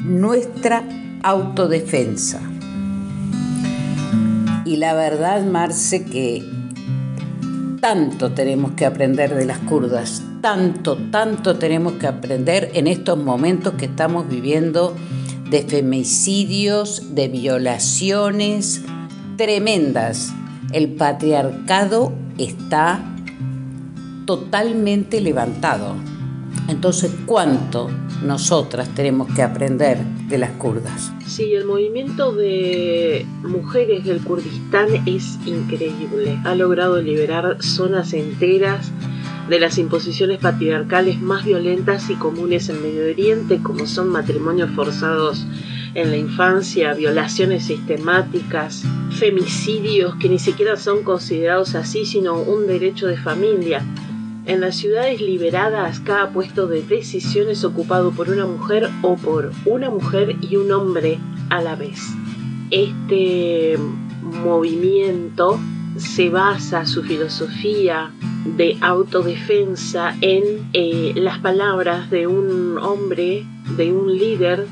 nuestra 0.05 0.85
autodefensa. 1.23 2.43
Y 4.67 4.77
la 4.77 4.93
verdad, 4.93 5.43
Marce, 5.47 6.05
que 6.05 6.60
tanto 7.81 8.33
tenemos 8.33 8.73
que 8.73 8.85
aprender 8.85 9.35
de 9.35 9.47
las 9.47 9.59
kurdas, 9.59 10.23
tanto, 10.43 10.97
tanto 11.11 11.57
tenemos 11.57 11.95
que 11.95 12.07
aprender 12.07 12.71
en 12.75 12.87
estos 12.87 13.19
momentos 13.19 13.75
que 13.75 13.87
estamos 13.87 14.29
viviendo 14.29 14.95
de 15.51 15.63
femicidios, 15.63 17.15
de 17.15 17.29
violaciones 17.29 18.83
tremendas. 19.37 20.33
El 20.73 20.91
patriarcado 20.91 22.13
está 22.39 23.03
totalmente 24.27 25.21
levantado. 25.21 25.95
Entonces, 26.69 27.11
¿cuánto 27.27 27.89
nosotras 28.23 28.89
tenemos 28.95 29.33
que 29.35 29.43
aprender 29.43 29.99
de 30.29 30.39
las 30.39 30.51
kurdas? 30.53 31.13
Sí, 31.27 31.55
el 31.55 31.65
movimiento 31.65 32.33
de 32.33 33.27
mujeres 33.43 34.05
del 34.05 34.21
Kurdistán 34.21 34.89
es 35.07 35.39
increíble. 35.47 36.39
Ha 36.45 36.55
logrado 36.55 37.01
liberar 37.01 37.63
zonas 37.63 38.13
enteras 38.13 38.91
de 39.49 39.59
las 39.59 39.79
imposiciones 39.79 40.39
patriarcales 40.39 41.21
más 41.21 41.45
violentas 41.45 42.09
y 42.11 42.15
comunes 42.15 42.69
en 42.69 42.83
Medio 42.83 43.05
Oriente, 43.05 43.61
como 43.63 43.87
son 43.87 44.09
matrimonios 44.09 44.71
forzados 44.71 45.45
en 45.95 46.11
la 46.11 46.17
infancia, 46.17 46.95
violaciones 46.95 47.65
sistemáticas, 47.65 48.85
femicidios 49.11 50.15
que 50.17 50.29
ni 50.29 50.39
siquiera 50.39 50.77
son 50.77 51.03
considerados 51.03 51.75
así, 51.75 52.07
sino 52.07 52.41
un 52.41 52.67
derecho 52.67 53.09
de 53.09 53.17
familia. 53.17 53.85
En 54.47 54.61
las 54.61 54.77
ciudades 54.77 55.21
liberadas, 55.21 56.01
cada 56.01 56.33
puesto 56.33 56.67
de 56.67 56.83
decisión 56.83 57.51
es 57.51 57.63
ocupado 57.65 58.11
por 58.11 58.31
una 58.31 58.47
mujer 58.47 58.89
o 59.03 59.17
por 59.17 59.53
una 59.67 59.91
mujer 59.91 60.37
y 60.41 60.57
un 60.57 60.73
hombre 60.73 61.19
a 61.51 61.61
la 61.61 61.77
vez. 61.77 62.01
Este 62.71 63.77
movimiento 64.23 65.59
se 65.97 66.31
basa 66.31 66.87
su 66.87 67.03
filosofía 67.03 68.13
de 68.57 68.79
autodefensa 68.81 70.17
en 70.21 70.71
eh, 70.73 71.13
las 71.17 71.39
palabras 71.39 72.11
de 72.11 72.27
un 72.27 72.79
hombre, 72.79 73.45
de 73.77 73.93
un 73.93 74.17
líder 74.17 74.67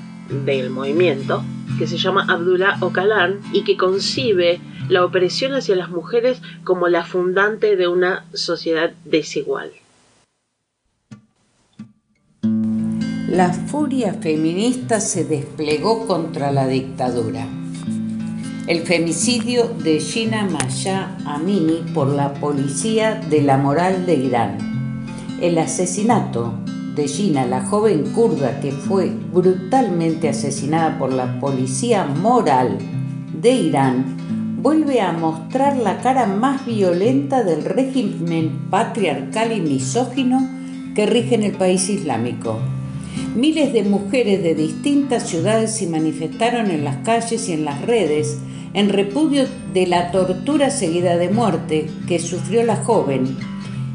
del 0.46 0.70
movimiento, 0.70 1.42
que 1.78 1.86
se 1.86 1.98
llama 1.98 2.24
Abdullah 2.28 2.78
Ocalan 2.80 3.40
y 3.52 3.62
que 3.64 3.76
concibe 3.76 4.60
la 4.88 5.04
opresión 5.04 5.54
hacia 5.54 5.76
las 5.76 5.90
mujeres 5.90 6.40
como 6.64 6.88
la 6.88 7.04
fundante 7.04 7.76
de 7.76 7.88
una 7.88 8.24
sociedad 8.32 8.92
desigual. 9.04 9.70
La 13.28 13.52
furia 13.52 14.14
feminista 14.14 15.00
se 15.00 15.24
desplegó 15.24 16.06
contra 16.06 16.50
la 16.50 16.66
dictadura 16.66 17.46
el 18.68 18.80
femicidio 18.80 19.64
de 19.82 19.98
Gina 19.98 20.44
Maya 20.44 21.16
Amini 21.24 21.90
por 21.94 22.08
la 22.08 22.34
policía 22.34 23.14
de 23.14 23.40
la 23.40 23.56
moral 23.56 24.04
de 24.04 24.14
Irán, 24.14 24.58
el 25.40 25.56
asesinato 25.56 26.52
de 26.94 27.08
Gina, 27.08 27.46
la 27.46 27.64
joven 27.64 28.12
kurda 28.12 28.60
que 28.60 28.72
fue 28.72 29.10
brutalmente 29.32 30.28
asesinada 30.28 30.98
por 30.98 31.14
la 31.14 31.40
policía 31.40 32.04
moral 32.04 32.76
de 33.40 33.52
Irán, 33.52 34.18
vuelve 34.58 35.00
a 35.00 35.12
mostrar 35.12 35.76
la 35.76 35.98
cara 35.98 36.26
más 36.26 36.66
violenta 36.66 37.44
del 37.44 37.64
régimen 37.64 38.68
patriarcal 38.70 39.52
y 39.52 39.60
misógino 39.60 40.48
que 40.94 41.06
rige 41.06 41.36
en 41.36 41.44
el 41.44 41.52
país 41.52 41.88
islámico. 41.88 42.58
Miles 43.36 43.72
de 43.72 43.84
mujeres 43.84 44.42
de 44.42 44.54
distintas 44.54 45.28
ciudades 45.28 45.76
se 45.76 45.86
manifestaron 45.86 46.70
en 46.70 46.82
las 46.82 46.96
calles 46.98 47.48
y 47.48 47.52
en 47.52 47.64
las 47.64 47.82
redes 47.82 48.38
en 48.74 48.88
repudio 48.88 49.46
de 49.72 49.86
la 49.86 50.10
tortura 50.10 50.70
seguida 50.70 51.16
de 51.16 51.30
muerte 51.30 51.88
que 52.06 52.18
sufrió 52.18 52.64
la 52.64 52.76
joven 52.76 53.36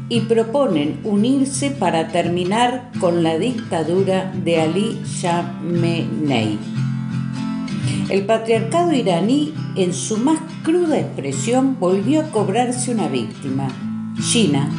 y 0.08 0.20
proponen 0.20 1.00
unirse 1.04 1.70
para 1.70 2.08
terminar 2.08 2.90
con 3.00 3.22
la 3.22 3.38
dictadura 3.38 4.32
de 4.44 4.60
Ali 4.60 4.98
Khamenei. 5.20 6.58
El 8.10 8.26
patriarcado 8.26 8.92
iraní, 8.92 9.54
en 9.76 9.94
su 9.94 10.18
más 10.18 10.38
cruda 10.64 10.98
expresión, 10.98 11.76
volvió 11.78 12.22
a 12.22 12.30
cobrarse 12.30 12.90
una 12.90 13.06
víctima. 13.06 13.68
Gina 14.18 14.70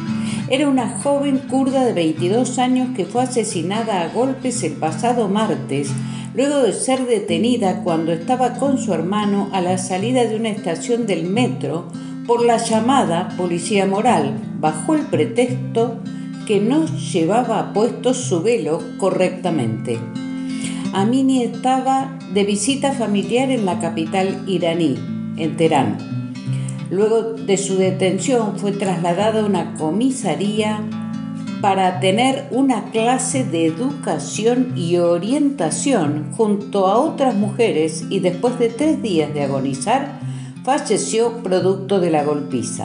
era 0.50 0.68
una 0.68 0.98
joven 0.98 1.38
kurda 1.38 1.84
de 1.84 1.92
22 1.92 2.58
años 2.58 2.88
que 2.96 3.06
fue 3.06 3.22
asesinada 3.22 4.02
a 4.02 4.08
golpes 4.08 4.64
el 4.64 4.72
pasado 4.72 5.28
martes 5.28 5.90
luego 6.34 6.62
de 6.62 6.72
ser 6.72 7.06
detenida 7.06 7.82
cuando 7.84 8.12
estaba 8.12 8.54
con 8.54 8.78
su 8.78 8.92
hermano 8.92 9.48
a 9.52 9.60
la 9.60 9.78
salida 9.78 10.24
de 10.24 10.36
una 10.36 10.48
estación 10.48 11.06
del 11.06 11.30
metro 11.30 11.86
por 12.26 12.44
la 12.44 12.58
llamada 12.58 13.28
policía 13.36 13.86
moral, 13.86 14.38
bajo 14.58 14.94
el 14.94 15.02
pretexto 15.02 16.00
que 16.48 16.60
no 16.60 16.86
llevaba 16.86 17.72
puesto 17.72 18.12
su 18.12 18.42
velo 18.42 18.82
correctamente. 18.98 20.00
Amini 20.92 21.44
estaba 21.44 22.18
de 22.34 22.42
visita 22.42 22.92
familiar 22.92 23.50
en 23.50 23.64
la 23.64 23.78
capital 23.78 24.42
iraní, 24.48 25.15
en 25.36 25.56
Teherán. 25.56 25.98
Luego 26.90 27.32
de 27.32 27.56
su 27.56 27.76
detención 27.76 28.58
fue 28.58 28.72
trasladada 28.72 29.40
a 29.40 29.44
una 29.44 29.74
comisaría 29.74 30.80
para 31.60 32.00
tener 32.00 32.46
una 32.50 32.90
clase 32.90 33.44
de 33.44 33.66
educación 33.66 34.72
y 34.76 34.98
orientación 34.98 36.32
junto 36.36 36.86
a 36.86 36.98
otras 36.98 37.34
mujeres 37.34 38.04
y 38.08 38.20
después 38.20 38.58
de 38.58 38.68
tres 38.68 39.02
días 39.02 39.32
de 39.34 39.42
agonizar, 39.42 40.20
falleció 40.64 41.42
producto 41.42 41.98
de 41.98 42.10
la 42.10 42.24
golpiza. 42.24 42.84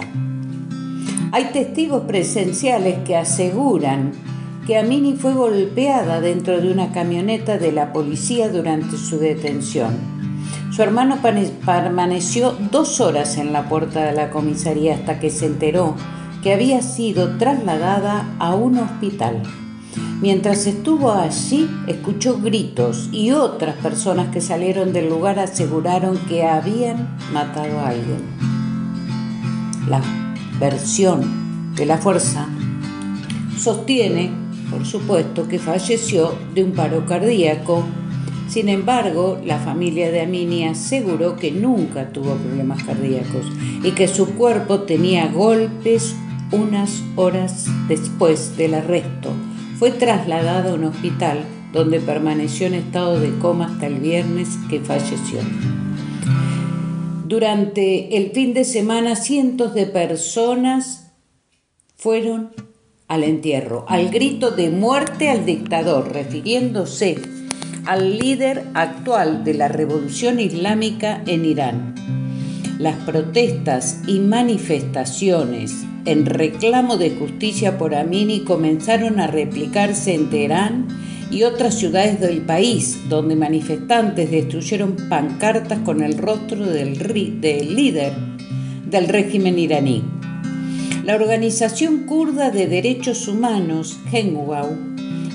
Hay 1.31 1.45
testigos 1.53 2.03
presenciales 2.03 2.99
que 3.05 3.15
aseguran 3.15 4.11
que 4.65 4.77
Amini 4.77 5.13
fue 5.13 5.33
golpeada 5.33 6.21
dentro 6.21 6.61
de 6.61 6.71
una 6.71 6.91
camioneta 6.91 7.57
de 7.57 7.71
la 7.71 7.93
policía 7.93 8.49
durante 8.49 8.97
su 8.97 9.17
detención. 9.17 10.11
Su 10.71 10.81
hermano 10.81 11.17
permaneció 11.21 12.55
dos 12.71 13.01
horas 13.01 13.38
en 13.38 13.51
la 13.51 13.67
puerta 13.67 14.05
de 14.05 14.13
la 14.13 14.29
comisaría 14.29 14.95
hasta 14.95 15.19
que 15.19 15.29
se 15.29 15.45
enteró 15.45 15.95
que 16.41 16.53
había 16.53 16.81
sido 16.81 17.38
trasladada 17.38 18.36
a 18.39 18.55
un 18.55 18.77
hospital. 18.77 19.43
Mientras 20.21 20.67
estuvo 20.67 21.12
allí, 21.12 21.69
escuchó 21.88 22.39
gritos 22.39 23.10
y 23.12 23.31
otras 23.31 23.75
personas 23.77 24.29
que 24.31 24.39
salieron 24.39 24.93
del 24.93 25.10
lugar 25.10 25.39
aseguraron 25.39 26.17
que 26.29 26.45
habían 26.45 27.17
matado 27.34 27.79
a 27.79 27.89
alguien. 27.89 28.21
La 29.89 30.01
versión 30.60 31.73
de 31.75 31.86
la 31.86 31.97
fuerza 31.97 32.47
sostiene, 33.57 34.31
por 34.69 34.86
supuesto, 34.86 35.47
que 35.47 35.60
falleció 35.60 36.34
de 36.53 36.63
un 36.63 36.71
paro 36.71 37.05
cardíaco. 37.05 37.84
Sin 38.51 38.67
embargo, 38.67 39.39
la 39.45 39.59
familia 39.59 40.11
de 40.11 40.19
Amini 40.19 40.65
aseguró 40.65 41.37
que 41.37 41.51
nunca 41.51 42.09
tuvo 42.09 42.35
problemas 42.35 42.83
cardíacos 42.83 43.45
y 43.81 43.91
que 43.91 44.09
su 44.09 44.35
cuerpo 44.35 44.81
tenía 44.81 45.27
golpes 45.27 46.15
unas 46.51 47.01
horas 47.15 47.67
después 47.87 48.57
del 48.57 48.73
arresto, 48.73 49.31
fue 49.79 49.91
trasladada 49.91 50.71
a 50.71 50.73
un 50.73 50.83
hospital 50.83 51.45
donde 51.71 52.01
permaneció 52.01 52.67
en 52.67 52.73
estado 52.73 53.21
de 53.21 53.31
coma 53.39 53.67
hasta 53.67 53.87
el 53.87 54.01
viernes 54.01 54.49
que 54.69 54.81
falleció. 54.81 55.39
Durante 57.25 58.17
el 58.17 58.31
fin 58.31 58.53
de 58.53 58.65
semana 58.65 59.15
cientos 59.15 59.73
de 59.73 59.85
personas 59.85 61.13
fueron 61.95 62.51
al 63.07 63.23
entierro, 63.23 63.85
al 63.87 64.09
grito 64.09 64.51
de 64.51 64.71
muerte 64.71 65.29
al 65.29 65.45
dictador, 65.45 66.11
refiriéndose 66.11 67.40
al 67.85 68.19
líder 68.19 68.63
actual 68.73 69.43
de 69.43 69.53
la 69.53 69.67
revolución 69.67 70.39
islámica 70.39 71.21
en 71.25 71.45
Irán. 71.45 71.95
Las 72.79 72.95
protestas 73.03 74.01
y 74.07 74.19
manifestaciones 74.19 75.83
en 76.05 76.25
reclamo 76.25 76.97
de 76.97 77.11
justicia 77.11 77.77
por 77.77 77.93
Amini 77.93 78.43
comenzaron 78.43 79.19
a 79.19 79.27
replicarse 79.27 80.15
en 80.15 80.29
Teherán 80.29 80.87
y 81.29 81.43
otras 81.43 81.75
ciudades 81.75 82.19
del 82.19 82.41
país, 82.41 82.99
donde 83.07 83.35
manifestantes 83.35 84.31
destruyeron 84.31 84.97
pancartas 85.09 85.79
con 85.79 86.01
el 86.01 86.17
rostro 86.17 86.65
del, 86.65 86.97
líder 87.75 88.13
del 88.85 89.07
régimen 89.07 89.57
iraní. 89.57 90.03
La 91.05 91.15
organización 91.15 92.05
kurda 92.05 92.51
de 92.51 92.67
derechos 92.67 93.27
humanos, 93.27 93.99
Henwau, 94.11 94.90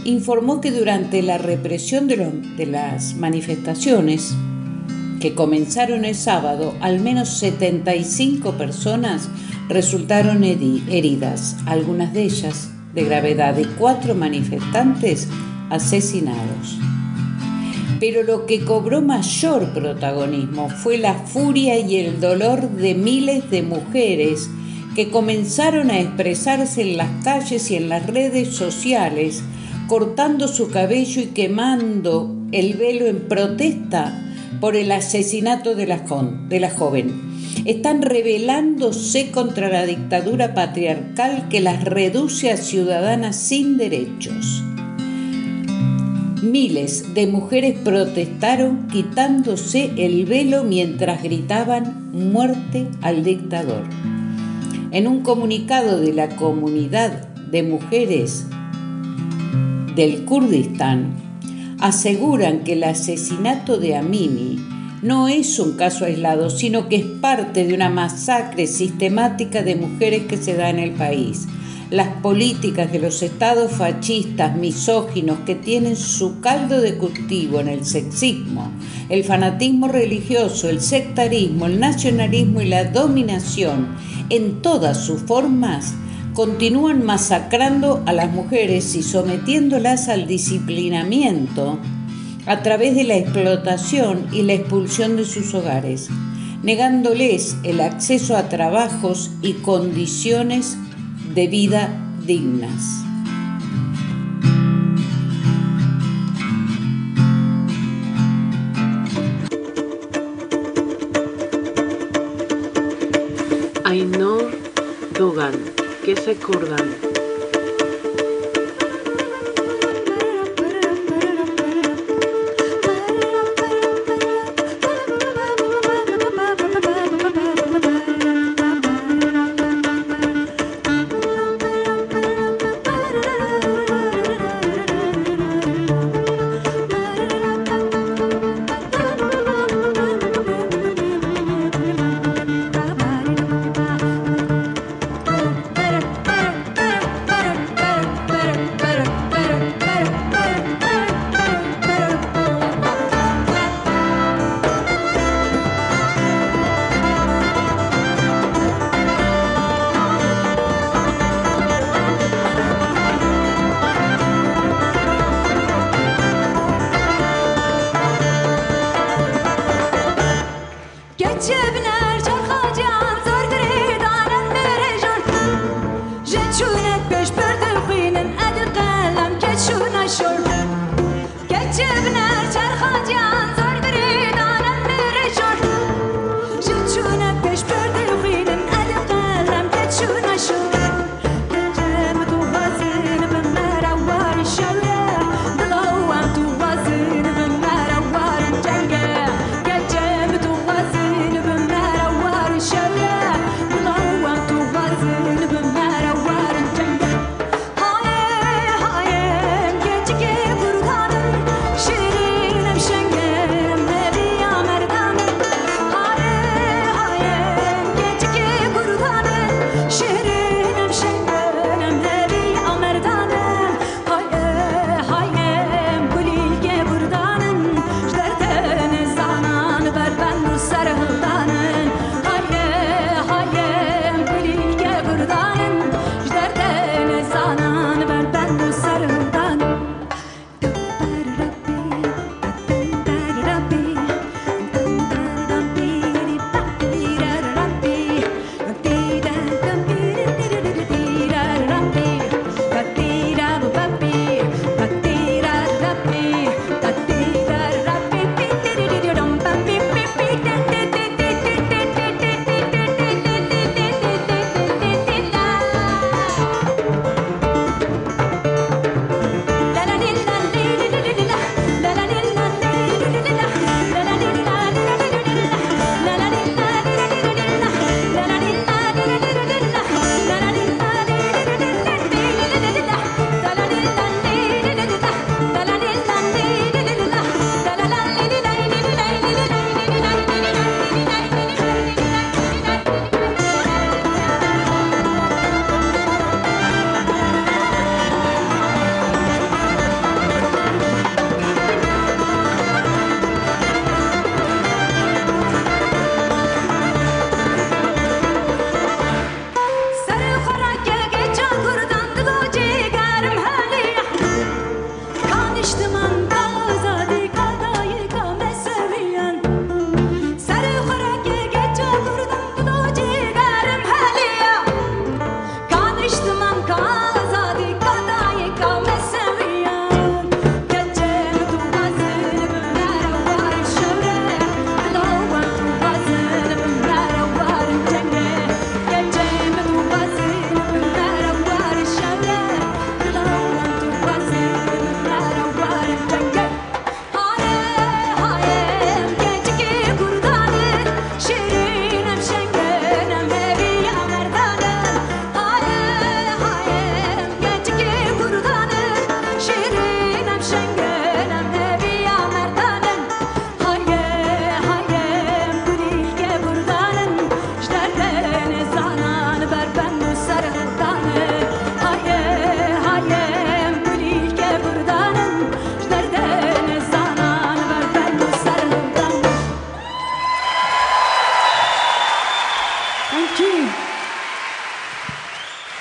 informó 0.06 0.60
que 0.60 0.70
durante 0.70 1.20
la 1.22 1.36
represión 1.36 2.06
de, 2.06 2.66
las 2.66 3.14
manifestaciones, 3.16 4.34
que 5.20 5.34
comenzaron 5.34 6.04
el 6.04 6.14
sábado, 6.14 6.74
al 6.80 7.00
menos 7.00 7.28
75 7.38 8.52
personas 8.52 9.28
resultaron 9.68 10.44
heridas, 10.44 11.56
algunas 11.66 12.12
de 12.12 12.22
ellas 12.22 12.70
de 12.94 13.04
gravedad, 13.04 13.58
y 13.58 13.64
cuatro 13.64 14.14
manifestantes 14.14 15.28
asesinados. 15.70 16.78
Pero 17.98 18.22
lo 18.22 18.46
que 18.46 18.60
cobró 18.60 19.02
mayor 19.02 19.72
protagonismo 19.72 20.68
fue 20.68 20.98
la 20.98 21.14
furia 21.14 21.78
y 21.78 21.96
el 21.96 22.20
dolor 22.20 22.70
de 22.70 22.94
miles 22.94 23.50
de 23.50 23.62
mujeres 23.62 24.48
que 24.94 25.10
comenzaron 25.10 25.90
a 25.90 25.98
expresarse 25.98 26.82
en 26.82 26.96
las 26.96 27.24
calles 27.24 27.70
y 27.70 27.76
en 27.76 27.88
las 27.88 28.06
redes 28.06 28.54
sociales, 28.54 29.42
cortando 29.88 30.48
su 30.48 30.70
cabello 30.70 31.22
y 31.22 31.26
quemando 31.26 32.34
el 32.52 32.74
velo 32.74 33.06
en 33.06 33.28
protesta 33.28 34.22
por 34.60 34.74
el 34.74 34.90
asesinato 34.90 35.74
de 35.74 35.86
la, 35.86 36.04
de 36.48 36.60
la 36.60 36.70
joven 36.70 37.36
están 37.64 38.02
rebelándose 38.02 39.30
contra 39.30 39.68
la 39.68 39.86
dictadura 39.86 40.54
patriarcal 40.54 41.48
que 41.48 41.60
las 41.60 41.84
reduce 41.84 42.52
a 42.52 42.56
ciudadanas 42.56 43.36
sin 43.36 43.76
derechos. 43.76 44.62
Miles 46.42 47.14
de 47.14 47.26
mujeres 47.26 47.76
protestaron 47.82 48.86
quitándose 48.88 49.90
el 49.96 50.26
velo 50.26 50.62
mientras 50.64 51.22
gritaban 51.22 52.10
muerte 52.12 52.86
al 53.02 53.24
dictador. 53.24 53.82
En 54.92 55.08
un 55.08 55.22
comunicado 55.22 55.98
de 55.98 56.12
la 56.12 56.28
comunidad 56.36 57.28
de 57.50 57.62
mujeres 57.64 58.46
del 59.96 60.26
Kurdistán, 60.26 61.14
aseguran 61.80 62.64
que 62.64 62.74
el 62.74 62.84
asesinato 62.84 63.78
de 63.78 63.96
Amini 63.96 64.58
no 65.02 65.26
es 65.26 65.58
un 65.58 65.72
caso 65.72 66.04
aislado, 66.04 66.50
sino 66.50 66.88
que 66.88 66.96
es 66.96 67.04
parte 67.04 67.66
de 67.66 67.74
una 67.74 67.88
masacre 67.88 68.66
sistemática 68.66 69.62
de 69.62 69.74
mujeres 69.74 70.24
que 70.26 70.36
se 70.36 70.54
da 70.54 70.68
en 70.68 70.78
el 70.78 70.92
país. 70.92 71.46
Las 71.90 72.08
políticas 72.20 72.92
de 72.92 72.98
los 72.98 73.22
estados 73.22 73.72
fascistas 73.72 74.56
misóginos 74.56 75.38
que 75.46 75.54
tienen 75.54 75.96
su 75.96 76.40
caldo 76.40 76.80
de 76.80 76.98
cultivo 76.98 77.60
en 77.60 77.68
el 77.68 77.86
sexismo, 77.86 78.72
el 79.08 79.24
fanatismo 79.24 79.88
religioso, 79.88 80.68
el 80.68 80.80
sectarismo, 80.80 81.66
el 81.66 81.80
nacionalismo 81.80 82.60
y 82.60 82.66
la 82.66 82.84
dominación 82.84 83.96
en 84.28 84.60
todas 84.60 85.04
sus 85.04 85.22
formas 85.22 85.94
continúan 86.36 87.02
masacrando 87.02 88.02
a 88.04 88.12
las 88.12 88.30
mujeres 88.30 88.94
y 88.94 89.02
sometiéndolas 89.02 90.10
al 90.10 90.26
disciplinamiento 90.26 91.78
a 92.44 92.62
través 92.62 92.94
de 92.94 93.04
la 93.04 93.16
explotación 93.16 94.26
y 94.32 94.42
la 94.42 94.52
expulsión 94.52 95.16
de 95.16 95.24
sus 95.24 95.54
hogares, 95.54 96.10
negándoles 96.62 97.56
el 97.62 97.80
acceso 97.80 98.36
a 98.36 98.50
trabajos 98.50 99.30
y 99.40 99.54
condiciones 99.54 100.76
de 101.34 101.46
vida 101.46 101.88
dignas. 102.26 103.05
Que 116.06 116.14
se 116.14 116.30
acordan. 116.30 117.15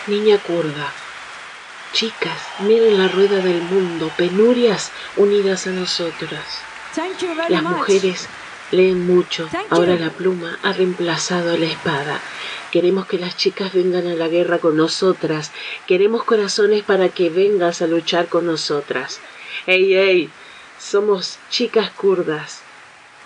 Niña 0.07 0.37
kurda. 0.37 0.93
Chicas, 1.91 2.39
miren 2.59 2.99
la 2.99 3.07
rueda 3.07 3.37
del 3.37 3.61
mundo, 3.63 4.11
penurias 4.15 4.91
unidas 5.17 5.65
a 5.65 5.71
nosotras. 5.71 6.61
Las 7.49 7.63
mujeres 7.63 8.27
leen 8.71 9.07
mucho, 9.07 9.49
ahora 9.71 9.95
la 9.95 10.11
pluma 10.11 10.59
ha 10.61 10.73
reemplazado 10.73 11.57
la 11.57 11.65
espada. 11.65 12.21
Queremos 12.71 13.07
que 13.07 13.17
las 13.17 13.35
chicas 13.35 13.73
vengan 13.73 14.05
a 14.05 14.13
la 14.13 14.27
guerra 14.27 14.59
con 14.59 14.77
nosotras, 14.77 15.51
queremos 15.87 16.23
corazones 16.23 16.83
para 16.83 17.09
que 17.09 17.31
vengas 17.31 17.81
a 17.81 17.87
luchar 17.87 18.27
con 18.27 18.45
nosotras. 18.45 19.19
¡Ey, 19.65 19.95
ey! 19.95 20.29
Somos 20.79 21.39
chicas 21.49 21.89
kurdas. 21.91 22.64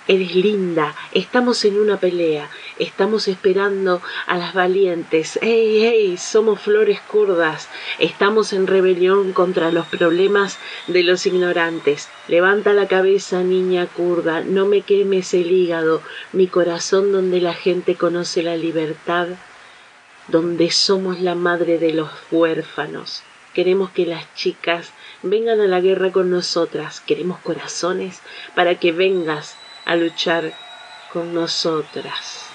Eres 0.09 0.33
linda, 0.33 0.95
estamos 1.11 1.63
en 1.65 1.79
una 1.79 1.99
pelea, 1.99 2.49
estamos 2.79 3.27
esperando 3.27 4.01
a 4.25 4.39
las 4.39 4.55
valientes. 4.55 5.37
¡Ey, 5.43 5.85
ey! 5.85 6.17
Somos 6.17 6.61
flores 6.61 6.99
kurdas, 6.99 7.69
estamos 7.99 8.51
en 8.51 8.65
rebelión 8.65 9.33
contra 9.33 9.71
los 9.71 9.85
problemas 9.85 10.57
de 10.87 11.03
los 11.03 11.27
ignorantes. 11.27 12.09
Levanta 12.27 12.73
la 12.73 12.87
cabeza, 12.87 13.43
niña 13.43 13.85
kurda, 13.85 14.41
no 14.41 14.65
me 14.65 14.81
quemes 14.81 15.31
el 15.35 15.51
hígado, 15.51 16.01
mi 16.33 16.47
corazón 16.47 17.11
donde 17.11 17.39
la 17.39 17.53
gente 17.53 17.93
conoce 17.93 18.41
la 18.41 18.57
libertad, 18.57 19.27
donde 20.27 20.71
somos 20.71 21.19
la 21.19 21.35
madre 21.35 21.77
de 21.77 21.93
los 21.93 22.09
huérfanos. 22.31 23.21
Queremos 23.53 23.91
que 23.91 24.07
las 24.07 24.33
chicas 24.33 24.91
vengan 25.21 25.59
a 25.61 25.67
la 25.67 25.81
guerra 25.81 26.11
con 26.11 26.31
nosotras. 26.31 26.99
Queremos 26.99 27.37
corazones 27.41 28.21
para 28.55 28.73
que 28.79 28.91
vengas 28.91 29.55
a 29.85 29.95
luchar 29.95 30.53
con 31.11 31.33
nosotras. 31.33 32.45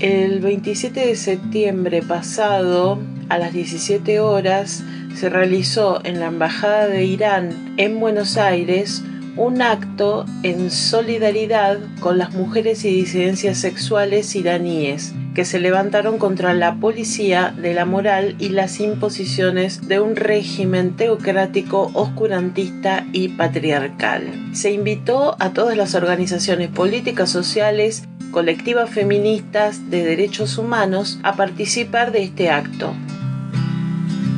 El 0.00 0.40
27 0.40 1.08
de 1.08 1.14
septiembre 1.14 2.02
pasado, 2.02 2.98
a 3.28 3.36
las 3.36 3.52
17 3.52 4.20
horas, 4.20 4.82
se 5.14 5.28
realizó 5.28 6.02
en 6.04 6.20
la 6.20 6.26
Embajada 6.26 6.86
de 6.86 7.04
Irán 7.04 7.74
en 7.76 8.00
Buenos 8.00 8.38
Aires 8.38 9.02
un 9.36 9.60
acto 9.60 10.24
en 10.42 10.70
solidaridad 10.70 11.78
con 12.00 12.16
las 12.16 12.32
mujeres 12.32 12.84
y 12.84 12.94
disidencias 12.94 13.58
sexuales 13.58 14.34
iraníes 14.34 15.12
se 15.44 15.60
levantaron 15.60 16.18
contra 16.18 16.54
la 16.54 16.76
policía 16.76 17.54
de 17.56 17.74
la 17.74 17.84
moral 17.84 18.36
y 18.38 18.50
las 18.50 18.80
imposiciones 18.80 19.86
de 19.88 20.00
un 20.00 20.16
régimen 20.16 20.96
teocrático, 20.96 21.90
oscurantista 21.94 23.06
y 23.12 23.28
patriarcal. 23.28 24.22
Se 24.52 24.72
invitó 24.72 25.36
a 25.38 25.52
todas 25.52 25.76
las 25.76 25.94
organizaciones 25.94 26.68
políticas, 26.68 27.30
sociales, 27.30 28.04
colectivas 28.30 28.90
feministas 28.90 29.90
de 29.90 30.04
derechos 30.04 30.58
humanos 30.58 31.18
a 31.22 31.34
participar 31.34 32.12
de 32.12 32.22
este 32.22 32.50
acto. 32.50 32.92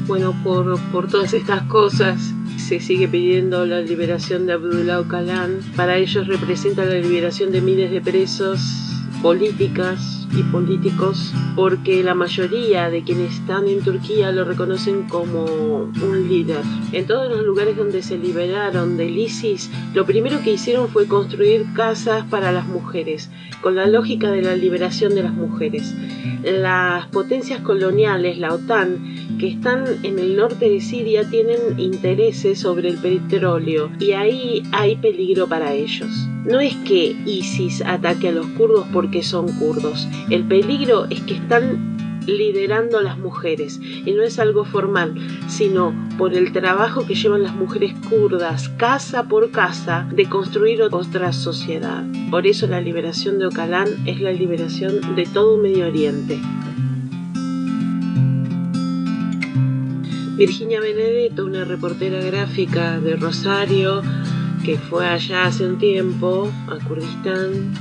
Bueno, 0.07 0.35
por, 0.43 0.81
por 0.91 1.09
todas 1.09 1.33
estas 1.33 1.63
cosas 1.63 2.21
se 2.59 2.81
sigue 2.81 3.09
pidiendo 3.09 3.67
la 3.67 3.81
liberación 3.81 4.47
de 4.47 4.55
Abdullah 4.55 5.01
Öcalan. 5.01 5.61
Para 5.77 5.97
ellos 5.97 6.27
representa 6.27 6.85
la 6.85 6.95
liberación 6.95 7.53
de 7.53 7.61
miles 7.61 7.91
de 7.91 8.01
presos 8.01 8.92
políticas 9.23 10.27
y 10.37 10.43
políticos 10.43 11.33
porque 11.55 12.03
la 12.03 12.15
mayoría 12.15 12.91
de 12.91 13.03
quienes 13.05 13.35
están 13.35 13.69
en 13.69 13.81
Turquía 13.83 14.33
lo 14.33 14.45
reconocen 14.45 15.05
como 15.09 15.45
un 15.45 16.29
líder. 16.29 16.63
En 16.93 17.07
todos 17.07 17.31
los 17.31 17.45
lugares 17.45 17.77
donde 17.77 18.03
se 18.03 18.19
liberaron 18.19 18.97
del 18.97 19.17
ISIS, 19.17 19.71
lo 19.95 20.05
primero 20.05 20.43
que 20.43 20.53
hicieron 20.53 20.89
fue 20.89 21.07
construir 21.07 21.67
casas 21.75 22.25
para 22.29 22.51
las 22.51 22.67
mujeres, 22.67 23.31
con 23.61 23.77
la 23.77 23.87
lógica 23.87 24.31
de 24.31 24.43
la 24.43 24.57
liberación 24.57 25.15
de 25.15 25.23
las 25.23 25.33
mujeres. 25.33 25.95
Las 26.43 27.07
potencias 27.07 27.61
coloniales, 27.61 28.39
la 28.39 28.55
OTAN, 28.55 29.22
que 29.43 29.49
están 29.49 29.85
en 30.05 30.21
el 30.21 30.37
norte 30.37 30.69
de 30.69 30.81
Siria, 30.81 31.29
tienen 31.29 31.77
intereses 31.77 32.61
sobre 32.61 32.89
el 32.89 32.99
petróleo 32.99 33.91
y 33.99 34.13
ahí 34.13 34.63
hay 34.71 34.95
peligro 34.95 35.49
para 35.49 35.73
ellos. 35.73 36.29
No 36.45 36.61
es 36.61 36.77
que 36.77 37.17
ISIS 37.27 37.83
ataque 37.85 38.29
a 38.29 38.33
los 38.33 38.47
kurdos 38.47 38.87
porque 38.93 39.25
son 39.25 39.49
kurdos, 39.59 40.07
el 40.31 40.47
peligro 40.47 41.07
es 41.11 41.23
que 41.23 41.35
están 41.35 41.97
liderando 42.25 42.99
a 42.99 43.03
las 43.03 43.19
mujeres 43.19 43.81
y 43.83 44.13
no 44.13 44.23
es 44.23 44.39
algo 44.39 44.65
formal, 44.65 45.15
sino 45.49 45.93
por 46.19 46.35
el 46.35 46.53
trabajo 46.53 47.05
que 47.05 47.17
llevan 47.17 47.43
las 47.43 47.57
mujeres 47.57 47.95
kurdas 48.09 48.69
casa 48.69 49.25
por 49.25 49.51
casa 49.51 50.09
de 50.15 50.29
construir 50.29 50.83
otra 50.83 51.33
sociedad. 51.33 52.05
Por 52.31 52.47
eso 52.47 52.69
la 52.69 52.81
liberación 52.81 53.41
de 53.41 53.47
Ocalán 53.47 53.89
es 54.07 54.21
la 54.21 54.31
liberación 54.31 55.17
de 55.17 55.27
todo 55.27 55.59
Medio 55.59 55.89
Oriente. 55.89 56.39
Virginia 60.37 60.81
Benedetto, 60.81 61.45
una 61.45 61.65
reportera 61.65 62.19
gráfica 62.23 62.99
de 62.99 63.17
Rosario, 63.17 64.03
que 64.65 64.79
fue 64.79 65.07
allá 65.07 65.45
hace 65.45 65.67
un 65.67 65.79
tiempo, 65.79 66.51
a 66.69 66.83
Kurdistán, 66.87 67.75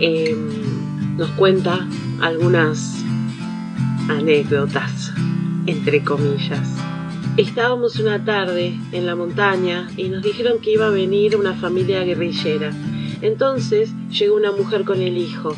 em, 0.00 1.16
nos 1.16 1.30
cuenta 1.30 1.86
algunas 2.20 3.04
anécdotas, 4.08 5.12
entre 5.66 6.02
comillas. 6.02 6.76
Estábamos 7.36 8.00
una 8.00 8.24
tarde 8.24 8.76
en 8.90 9.06
la 9.06 9.14
montaña 9.14 9.88
y 9.96 10.08
nos 10.08 10.22
dijeron 10.24 10.58
que 10.60 10.72
iba 10.72 10.88
a 10.88 10.90
venir 10.90 11.36
una 11.36 11.54
familia 11.54 12.02
guerrillera. 12.02 12.72
Entonces 13.22 13.94
llegó 14.10 14.36
una 14.36 14.50
mujer 14.50 14.84
con 14.84 15.00
el 15.00 15.16
hijo. 15.16 15.54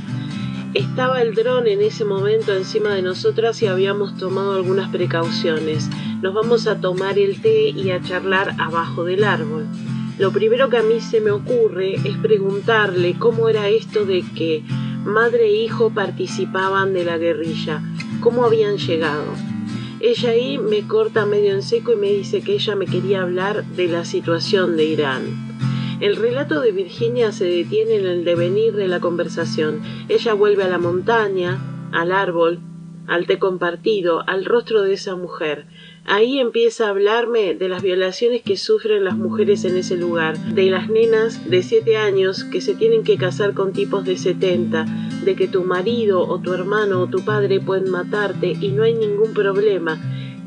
Estaba 0.74 1.20
el 1.20 1.34
dron 1.34 1.66
en 1.66 1.82
ese 1.82 2.06
momento 2.06 2.54
encima 2.54 2.94
de 2.94 3.02
nosotras 3.02 3.60
y 3.60 3.66
habíamos 3.66 4.16
tomado 4.16 4.54
algunas 4.54 4.88
precauciones. 4.88 5.90
Nos 6.22 6.32
vamos 6.32 6.66
a 6.66 6.80
tomar 6.80 7.18
el 7.18 7.42
té 7.42 7.68
y 7.68 7.90
a 7.90 8.00
charlar 8.00 8.54
abajo 8.58 9.04
del 9.04 9.22
árbol. 9.24 9.66
Lo 10.18 10.32
primero 10.32 10.70
que 10.70 10.78
a 10.78 10.82
mí 10.82 11.00
se 11.00 11.20
me 11.20 11.30
ocurre 11.30 11.96
es 11.96 12.16
preguntarle 12.16 13.16
cómo 13.18 13.50
era 13.50 13.68
esto 13.68 14.06
de 14.06 14.24
que 14.34 14.62
madre 15.04 15.48
e 15.48 15.62
hijo 15.62 15.90
participaban 15.90 16.94
de 16.94 17.04
la 17.04 17.18
guerrilla, 17.18 17.82
cómo 18.20 18.46
habían 18.46 18.78
llegado. 18.78 19.26
Ella 20.00 20.30
ahí 20.30 20.56
me 20.56 20.86
corta 20.88 21.26
medio 21.26 21.52
en 21.52 21.62
seco 21.62 21.92
y 21.92 21.96
me 21.96 22.10
dice 22.10 22.40
que 22.40 22.54
ella 22.54 22.76
me 22.76 22.86
quería 22.86 23.20
hablar 23.20 23.62
de 23.64 23.88
la 23.88 24.06
situación 24.06 24.78
de 24.78 24.84
Irán. 24.84 25.51
El 26.02 26.16
relato 26.16 26.60
de 26.60 26.72
Virginia 26.72 27.30
se 27.30 27.44
detiene 27.44 27.94
en 27.94 28.06
el 28.06 28.24
devenir 28.24 28.74
de 28.74 28.88
la 28.88 28.98
conversación. 28.98 29.82
Ella 30.08 30.34
vuelve 30.34 30.64
a 30.64 30.68
la 30.68 30.78
montaña, 30.78 31.60
al 31.92 32.10
árbol, 32.10 32.58
al 33.06 33.28
té 33.28 33.38
compartido, 33.38 34.28
al 34.28 34.44
rostro 34.44 34.82
de 34.82 34.94
esa 34.94 35.14
mujer. 35.14 35.66
Ahí 36.04 36.40
empieza 36.40 36.86
a 36.86 36.90
hablarme 36.90 37.54
de 37.54 37.68
las 37.68 37.84
violaciones 37.84 38.42
que 38.42 38.56
sufren 38.56 39.04
las 39.04 39.16
mujeres 39.16 39.64
en 39.64 39.76
ese 39.76 39.96
lugar, 39.96 40.36
de 40.38 40.72
las 40.72 40.90
nenas 40.90 41.48
de 41.48 41.62
7 41.62 41.96
años 41.96 42.42
que 42.42 42.60
se 42.60 42.74
tienen 42.74 43.04
que 43.04 43.16
casar 43.16 43.54
con 43.54 43.72
tipos 43.72 44.04
de 44.04 44.16
70, 44.16 44.84
de 45.24 45.36
que 45.36 45.46
tu 45.46 45.62
marido 45.62 46.26
o 46.26 46.40
tu 46.40 46.52
hermano 46.52 47.02
o 47.02 47.06
tu 47.06 47.24
padre 47.24 47.60
pueden 47.60 47.92
matarte 47.92 48.56
y 48.60 48.72
no 48.72 48.82
hay 48.82 48.94
ningún 48.94 49.32
problema, 49.34 50.00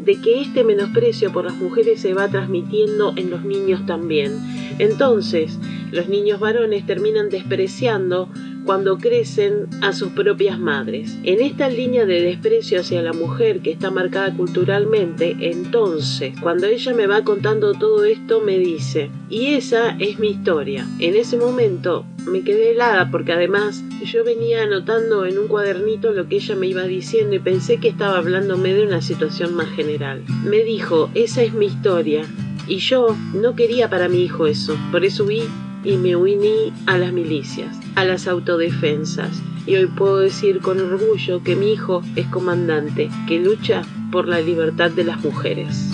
de 0.06 0.22
que 0.22 0.42
este 0.42 0.64
menosprecio 0.64 1.32
por 1.32 1.46
las 1.46 1.56
mujeres 1.56 2.00
se 2.00 2.14
va 2.14 2.28
transmitiendo 2.28 3.14
en 3.16 3.30
los 3.32 3.44
niños 3.44 3.86
también. 3.86 4.38
Entonces, 4.78 5.58
los 5.92 6.08
niños 6.08 6.40
varones 6.40 6.86
terminan 6.86 7.30
despreciando 7.30 8.30
cuando 8.66 8.98
crecen 8.98 9.68
a 9.82 9.94
sus 9.94 10.10
propias 10.10 10.60
madres. 10.60 11.18
En 11.24 11.40
esta 11.42 11.70
línea 11.70 12.06
de 12.06 12.22
desprecio 12.22 12.80
hacia 12.82 13.02
la 13.02 13.14
mujer 13.14 13.62
que 13.62 13.72
está 13.72 13.92
marcada 13.92 14.36
culturalmente, 14.36 15.36
entonces, 15.40 16.34
cuando 16.42 16.68
ella 16.68 16.94
me 16.94 17.08
va 17.08 17.24
contando 17.24 17.74
todo 17.74 18.06
esto, 18.06 18.42
me 18.42 18.58
dice, 18.58 19.10
y 19.30 19.54
esa 19.54 19.96
es 20.00 20.20
mi 20.20 20.30
historia. 20.30 20.88
En 21.00 21.16
ese 21.16 21.38
momento 21.38 22.06
me 22.28 22.42
quedé 22.42 22.72
helada 22.72 23.12
porque 23.12 23.34
además 23.34 23.84
yo 24.04 24.24
venía 24.24 24.64
anotando 24.64 25.26
en 25.26 25.38
un 25.38 25.48
cuadernito 25.48 26.12
lo 26.12 26.28
que 26.28 26.38
ella 26.38 26.56
me 26.56 26.68
iba 26.68 26.84
diciendo 26.84 27.36
y 27.36 27.40
pensé 27.40 27.78
que 27.78 27.90
estaba 27.90 28.18
hablándome 28.18 28.74
de 28.74 28.86
una 28.86 29.02
situación 29.02 29.54
más 29.56 29.70
general. 29.70 30.24
Me 30.44 30.64
dijo, 30.64 31.10
esa 31.14 31.44
es 31.44 31.54
mi 31.54 31.68
historia. 31.68 32.26
Y 32.68 32.78
yo 32.78 33.16
no 33.34 33.56
quería 33.56 33.90
para 33.92 34.10
mi 34.10 34.24
hijo 34.24 34.48
eso, 34.48 34.76
por 34.92 35.06
eso 35.06 35.26
vi 35.26 35.44
y 35.86 35.98
me 35.98 36.16
uní 36.16 36.74
a 36.88 36.98
las 36.98 37.14
milicias, 37.14 37.80
a 37.96 38.04
las 38.04 38.28
autodefensas. 38.28 39.42
Y 39.68 39.76
hoy 39.76 39.86
puedo 39.88 40.18
decir 40.18 40.60
con 40.60 40.80
orgullo 40.80 41.44
que 41.44 41.56
mi 41.56 41.74
hijo 41.74 42.02
es 42.16 42.28
comandante, 42.28 43.10
que 43.28 43.40
lucha 43.40 43.84
por 44.12 44.28
la 44.28 44.42
libertad 44.42 44.92
de 44.92 45.04
las 45.04 45.24
mujeres. 45.24 45.92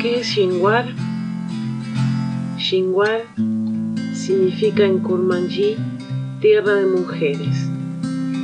¿Qué 0.00 0.20
es 0.20 0.28
Shinwar? 0.28 0.86
Shinwar 2.58 3.22
significa 4.14 4.84
en 4.84 4.98
Kurmanji 5.00 5.76
tierra 6.40 6.74
de 6.74 6.86
mujeres 6.86 7.68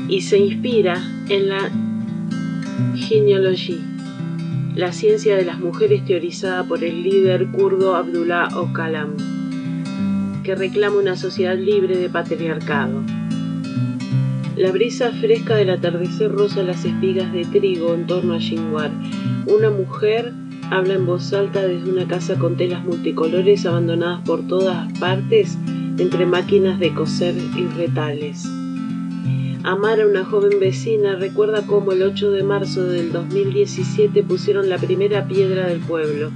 y 0.09 0.21
se 0.21 0.39
inspira 0.39 1.03
en 1.29 1.49
la 1.49 1.71
genealogía 2.97 3.98
la 4.79 4.93
ciencia 4.93 5.35
de 5.35 5.45
las 5.45 5.59
mujeres 5.59 6.05
teorizada 6.05 6.63
por 6.63 6.85
el 6.85 7.03
líder 7.03 7.49
kurdo 7.49 7.97
Abdullah 7.97 8.47
Öcalan. 8.55 9.17
que 10.45 10.55
reclama 10.55 10.99
una 10.99 11.17
sociedad 11.17 11.59
libre 11.59 11.97
de 11.97 12.09
patriarcado. 12.09 13.03
La 14.57 14.71
brisa 14.71 15.11
fresca 15.11 15.57
del 15.57 15.71
atardecer 15.71 16.31
roza 16.31 16.63
las 16.63 16.85
espigas 16.85 17.33
de 17.33 17.45
trigo 17.45 17.93
en 17.93 18.07
torno 18.07 18.35
a 18.35 18.39
Shinwar. 18.39 18.93
Una 19.49 19.69
mujer 19.71 20.33
habla 20.71 20.95
en 20.95 21.07
voz 21.07 21.33
alta 21.33 21.67
desde 21.67 21.91
una 21.91 22.07
casa 22.07 22.39
con 22.39 22.57
telas 22.57 22.85
multicolores 22.85 23.67
abandonadas 23.67 24.21
por 24.25 24.47
todas 24.47 24.87
partes 25.01 25.59
entre 25.99 26.25
máquinas 26.25 26.79
de 26.79 26.95
coser 26.95 27.35
y 27.37 27.67
retales. 27.77 28.49
Amara, 29.69 30.07
una 30.07 30.25
joven 30.25 30.61
vecina, 30.61 31.17
recuerda 31.17 31.67
cómo 31.67 31.93
el 31.93 32.03
8 32.03 32.31
de 32.31 32.43
marzo 32.43 32.85
del 32.85 33.13
2017 33.13 34.23
pusieron 34.23 34.71
la 34.71 34.79
primera 34.79 35.29
piedra 35.29 35.67
del 35.67 35.81
pueblo. 35.81 36.31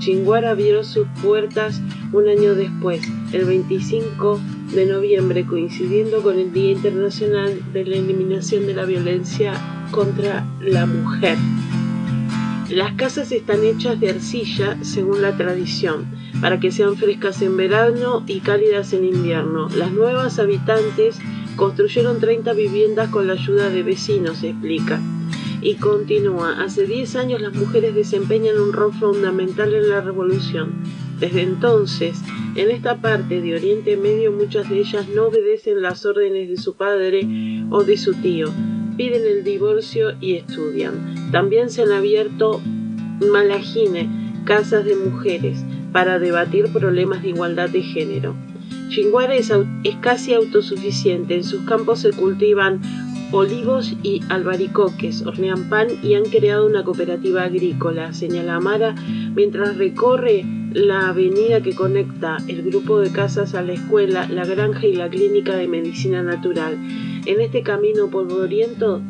Chinguara 0.00 0.50
abrió 0.50 0.82
sus 0.82 1.06
puertas 1.22 1.80
un 2.12 2.26
año 2.26 2.56
después, 2.56 3.00
el 3.30 3.44
25 3.44 4.40
de 4.74 4.86
noviembre, 4.86 5.46
coincidiendo 5.46 6.20
con 6.20 6.36
el 6.36 6.52
Día 6.52 6.72
Internacional 6.72 7.60
de 7.72 7.84
la 7.84 7.94
Eliminación 7.94 8.66
de 8.66 8.74
la 8.74 8.86
Violencia 8.86 9.52
contra 9.92 10.44
la 10.60 10.84
Mujer. 10.84 11.38
Las 12.70 12.94
casas 12.94 13.30
están 13.30 13.62
hechas 13.62 14.00
de 14.00 14.10
arcilla 14.10 14.78
según 14.82 15.22
la 15.22 15.36
tradición, 15.36 16.06
para 16.40 16.58
que 16.58 16.72
sean 16.72 16.96
frescas 16.96 17.40
en 17.40 17.56
verano 17.56 18.24
y 18.26 18.40
cálidas 18.40 18.92
en 18.94 19.04
invierno. 19.04 19.68
Las 19.68 19.92
nuevas 19.92 20.40
habitantes 20.40 21.20
construyeron 21.56 22.20
30 22.20 22.52
viviendas 22.52 23.10
con 23.10 23.26
la 23.26 23.34
ayuda 23.34 23.70
de 23.70 23.82
vecinos, 23.82 24.42
explica. 24.42 25.00
Y 25.60 25.76
continúa, 25.76 26.62
hace 26.62 26.86
10 26.86 27.16
años 27.16 27.40
las 27.40 27.54
mujeres 27.54 27.94
desempeñan 27.94 28.58
un 28.58 28.72
rol 28.72 28.92
fundamental 28.92 29.72
en 29.72 29.88
la 29.88 30.00
revolución. 30.00 30.74
Desde 31.18 31.42
entonces, 31.42 32.20
en 32.56 32.70
esta 32.70 33.00
parte 33.00 33.40
de 33.40 33.54
Oriente 33.54 33.96
Medio 33.96 34.32
muchas 34.32 34.68
de 34.68 34.80
ellas 34.80 35.08
no 35.08 35.26
obedecen 35.26 35.80
las 35.80 36.04
órdenes 36.04 36.48
de 36.48 36.56
su 36.56 36.74
padre 36.74 37.26
o 37.70 37.82
de 37.84 37.96
su 37.96 38.14
tío, 38.14 38.48
piden 38.96 39.22
el 39.26 39.44
divorcio 39.44 40.14
y 40.20 40.34
estudian. 40.34 41.30
También 41.32 41.70
se 41.70 41.82
han 41.82 41.92
abierto 41.92 42.60
malajine, 43.20 44.08
casas 44.44 44.84
de 44.84 44.96
mujeres, 44.96 45.64
para 45.92 46.18
debatir 46.18 46.72
problemas 46.72 47.22
de 47.22 47.30
igualdad 47.30 47.70
de 47.70 47.82
género. 47.82 48.34
Chinguara 48.94 49.34
es, 49.34 49.50
casi 50.00 50.34
autosuficiente. 50.34 51.34
En 51.34 51.42
sus 51.42 51.62
campos 51.62 51.98
se 51.98 52.12
cultivan 52.12 52.80
olivos 53.32 53.96
y 54.04 54.22
albaricoques, 54.28 55.26
hornean 55.26 55.68
pan 55.68 55.88
y 56.00 56.14
han 56.14 56.22
creado 56.26 56.64
una 56.64 56.84
cooperativa 56.84 57.42
agrícola, 57.42 58.12
señala 58.12 58.54
Amara, 58.54 58.94
mientras 59.34 59.78
recorre 59.78 60.44
la 60.72 61.08
avenida 61.08 61.60
que 61.60 61.74
conecta 61.74 62.36
el 62.46 62.62
grupo 62.62 63.00
de 63.00 63.10
casas 63.10 63.56
a 63.56 63.62
la 63.62 63.72
escuela, 63.72 64.28
la 64.28 64.44
granja 64.44 64.86
y 64.86 64.94
la 64.94 65.10
clínica 65.10 65.56
de 65.56 65.66
medicina 65.66 66.22
natural. 66.22 66.78
En 67.26 67.40
este 67.40 67.64
camino 67.64 68.10
polvoriento, 68.10 69.02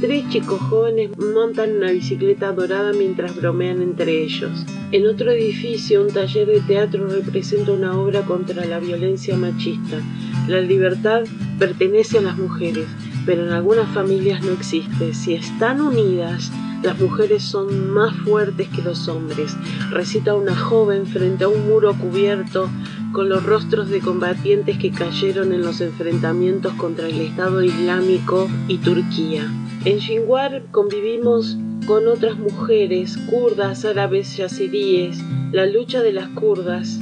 tres 0.00 0.28
chicos 0.28 0.60
jóvenes 0.60 1.10
montan 1.18 1.76
una 1.76 1.90
bicicleta 1.90 2.52
dorada 2.52 2.92
mientras 2.92 3.34
bromean 3.34 3.82
entre 3.82 4.22
ellos. 4.22 4.64
En 4.92 5.06
otro 5.06 5.30
edificio, 5.30 6.02
un 6.02 6.12
taller 6.12 6.46
de 6.46 6.60
teatro 6.60 7.08
representa 7.08 7.72
una 7.72 7.98
obra 7.98 8.22
contra 8.22 8.64
la 8.64 8.78
violencia 8.78 9.36
machista. 9.36 10.00
La 10.46 10.60
libertad 10.60 11.24
pertenece 11.58 12.18
a 12.18 12.22
las 12.22 12.38
mujeres, 12.38 12.86
pero 13.26 13.44
en 13.46 13.52
algunas 13.52 13.92
familias 13.92 14.44
no 14.44 14.52
existe. 14.52 15.14
Si 15.14 15.34
están 15.34 15.80
unidas, 15.80 16.50
las 16.82 16.98
mujeres 17.00 17.42
son 17.42 17.90
más 17.90 18.14
fuertes 18.18 18.68
que 18.68 18.82
los 18.82 19.08
hombres. 19.08 19.56
Recita 19.90 20.34
una 20.34 20.56
joven 20.56 21.06
frente 21.06 21.44
a 21.44 21.48
un 21.48 21.66
muro 21.68 21.94
cubierto 21.94 22.68
con 23.12 23.28
los 23.28 23.44
rostros 23.44 23.88
de 23.88 24.00
combatientes 24.00 24.78
que 24.78 24.90
cayeron 24.90 25.52
en 25.52 25.62
los 25.62 25.80
enfrentamientos 25.80 26.72
contra 26.74 27.08
el 27.08 27.20
Estado 27.20 27.62
Islámico 27.62 28.48
y 28.68 28.78
Turquía. 28.78 29.50
En 29.84 29.98
Shinwar 29.98 30.64
convivimos 30.70 31.56
con 31.86 32.06
otras 32.06 32.38
mujeres 32.38 33.16
kurdas, 33.30 33.84
árabes, 33.84 34.36
yaziríes, 34.36 35.18
la 35.52 35.66
lucha 35.66 36.02
de 36.02 36.12
las 36.12 36.28
kurdas 36.28 37.00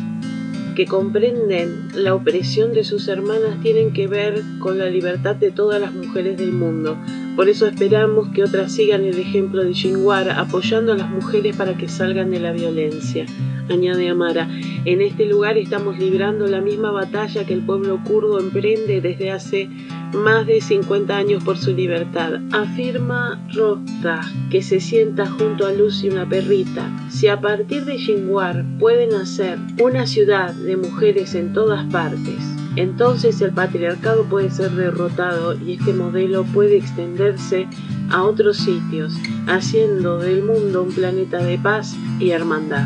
que 0.76 0.86
comprenden 0.86 1.88
la 1.94 2.14
opresión 2.14 2.72
de 2.72 2.84
sus 2.84 3.08
hermanas 3.08 3.60
tienen 3.62 3.92
que 3.92 4.06
ver 4.06 4.42
con 4.60 4.78
la 4.78 4.88
libertad 4.88 5.34
de 5.34 5.50
todas 5.50 5.80
las 5.80 5.92
mujeres 5.92 6.36
del 6.36 6.52
mundo. 6.52 6.96
Por 7.36 7.50
eso 7.50 7.66
esperamos 7.66 8.30
que 8.30 8.42
otras 8.42 8.72
sigan 8.72 9.04
el 9.04 9.18
ejemplo 9.18 9.62
de 9.62 9.74
Shinwar 9.74 10.30
apoyando 10.30 10.92
a 10.92 10.96
las 10.96 11.10
mujeres 11.10 11.54
para 11.54 11.76
que 11.76 11.86
salgan 11.86 12.30
de 12.30 12.40
la 12.40 12.52
violencia. 12.52 13.26
Añade 13.68 14.08
Amara, 14.08 14.48
en 14.86 15.02
este 15.02 15.26
lugar 15.26 15.58
estamos 15.58 15.98
librando 15.98 16.46
la 16.46 16.62
misma 16.62 16.92
batalla 16.92 17.44
que 17.44 17.52
el 17.52 17.60
pueblo 17.60 18.00
kurdo 18.04 18.40
emprende 18.40 19.02
desde 19.02 19.32
hace 19.32 19.68
más 20.14 20.46
de 20.46 20.62
50 20.62 21.14
años 21.14 21.44
por 21.44 21.58
su 21.58 21.72
libertad. 21.72 22.40
Afirma 22.52 23.46
Rota 23.52 24.22
que 24.50 24.62
se 24.62 24.80
sienta 24.80 25.26
junto 25.26 25.66
a 25.66 25.72
Lucy 25.72 26.08
una 26.08 26.26
perrita. 26.26 26.90
Si 27.10 27.28
a 27.28 27.38
partir 27.40 27.84
de 27.84 27.98
Xinguar 27.98 28.64
pueden 28.78 29.12
hacer 29.14 29.58
una 29.78 30.06
ciudad 30.06 30.54
de 30.54 30.76
mujeres 30.78 31.34
en 31.34 31.52
todas 31.52 31.84
partes, 31.92 32.55
entonces 32.76 33.40
el 33.40 33.52
patriarcado 33.52 34.24
puede 34.24 34.50
ser 34.50 34.70
derrotado 34.72 35.54
y 35.58 35.72
este 35.72 35.92
modelo 35.92 36.44
puede 36.44 36.76
extenderse 36.76 37.66
a 38.10 38.22
otros 38.22 38.58
sitios, 38.58 39.14
haciendo 39.46 40.18
del 40.18 40.42
mundo 40.42 40.82
un 40.82 40.92
planeta 40.92 41.38
de 41.38 41.58
paz 41.58 41.96
y 42.20 42.30
hermandad. 42.30 42.84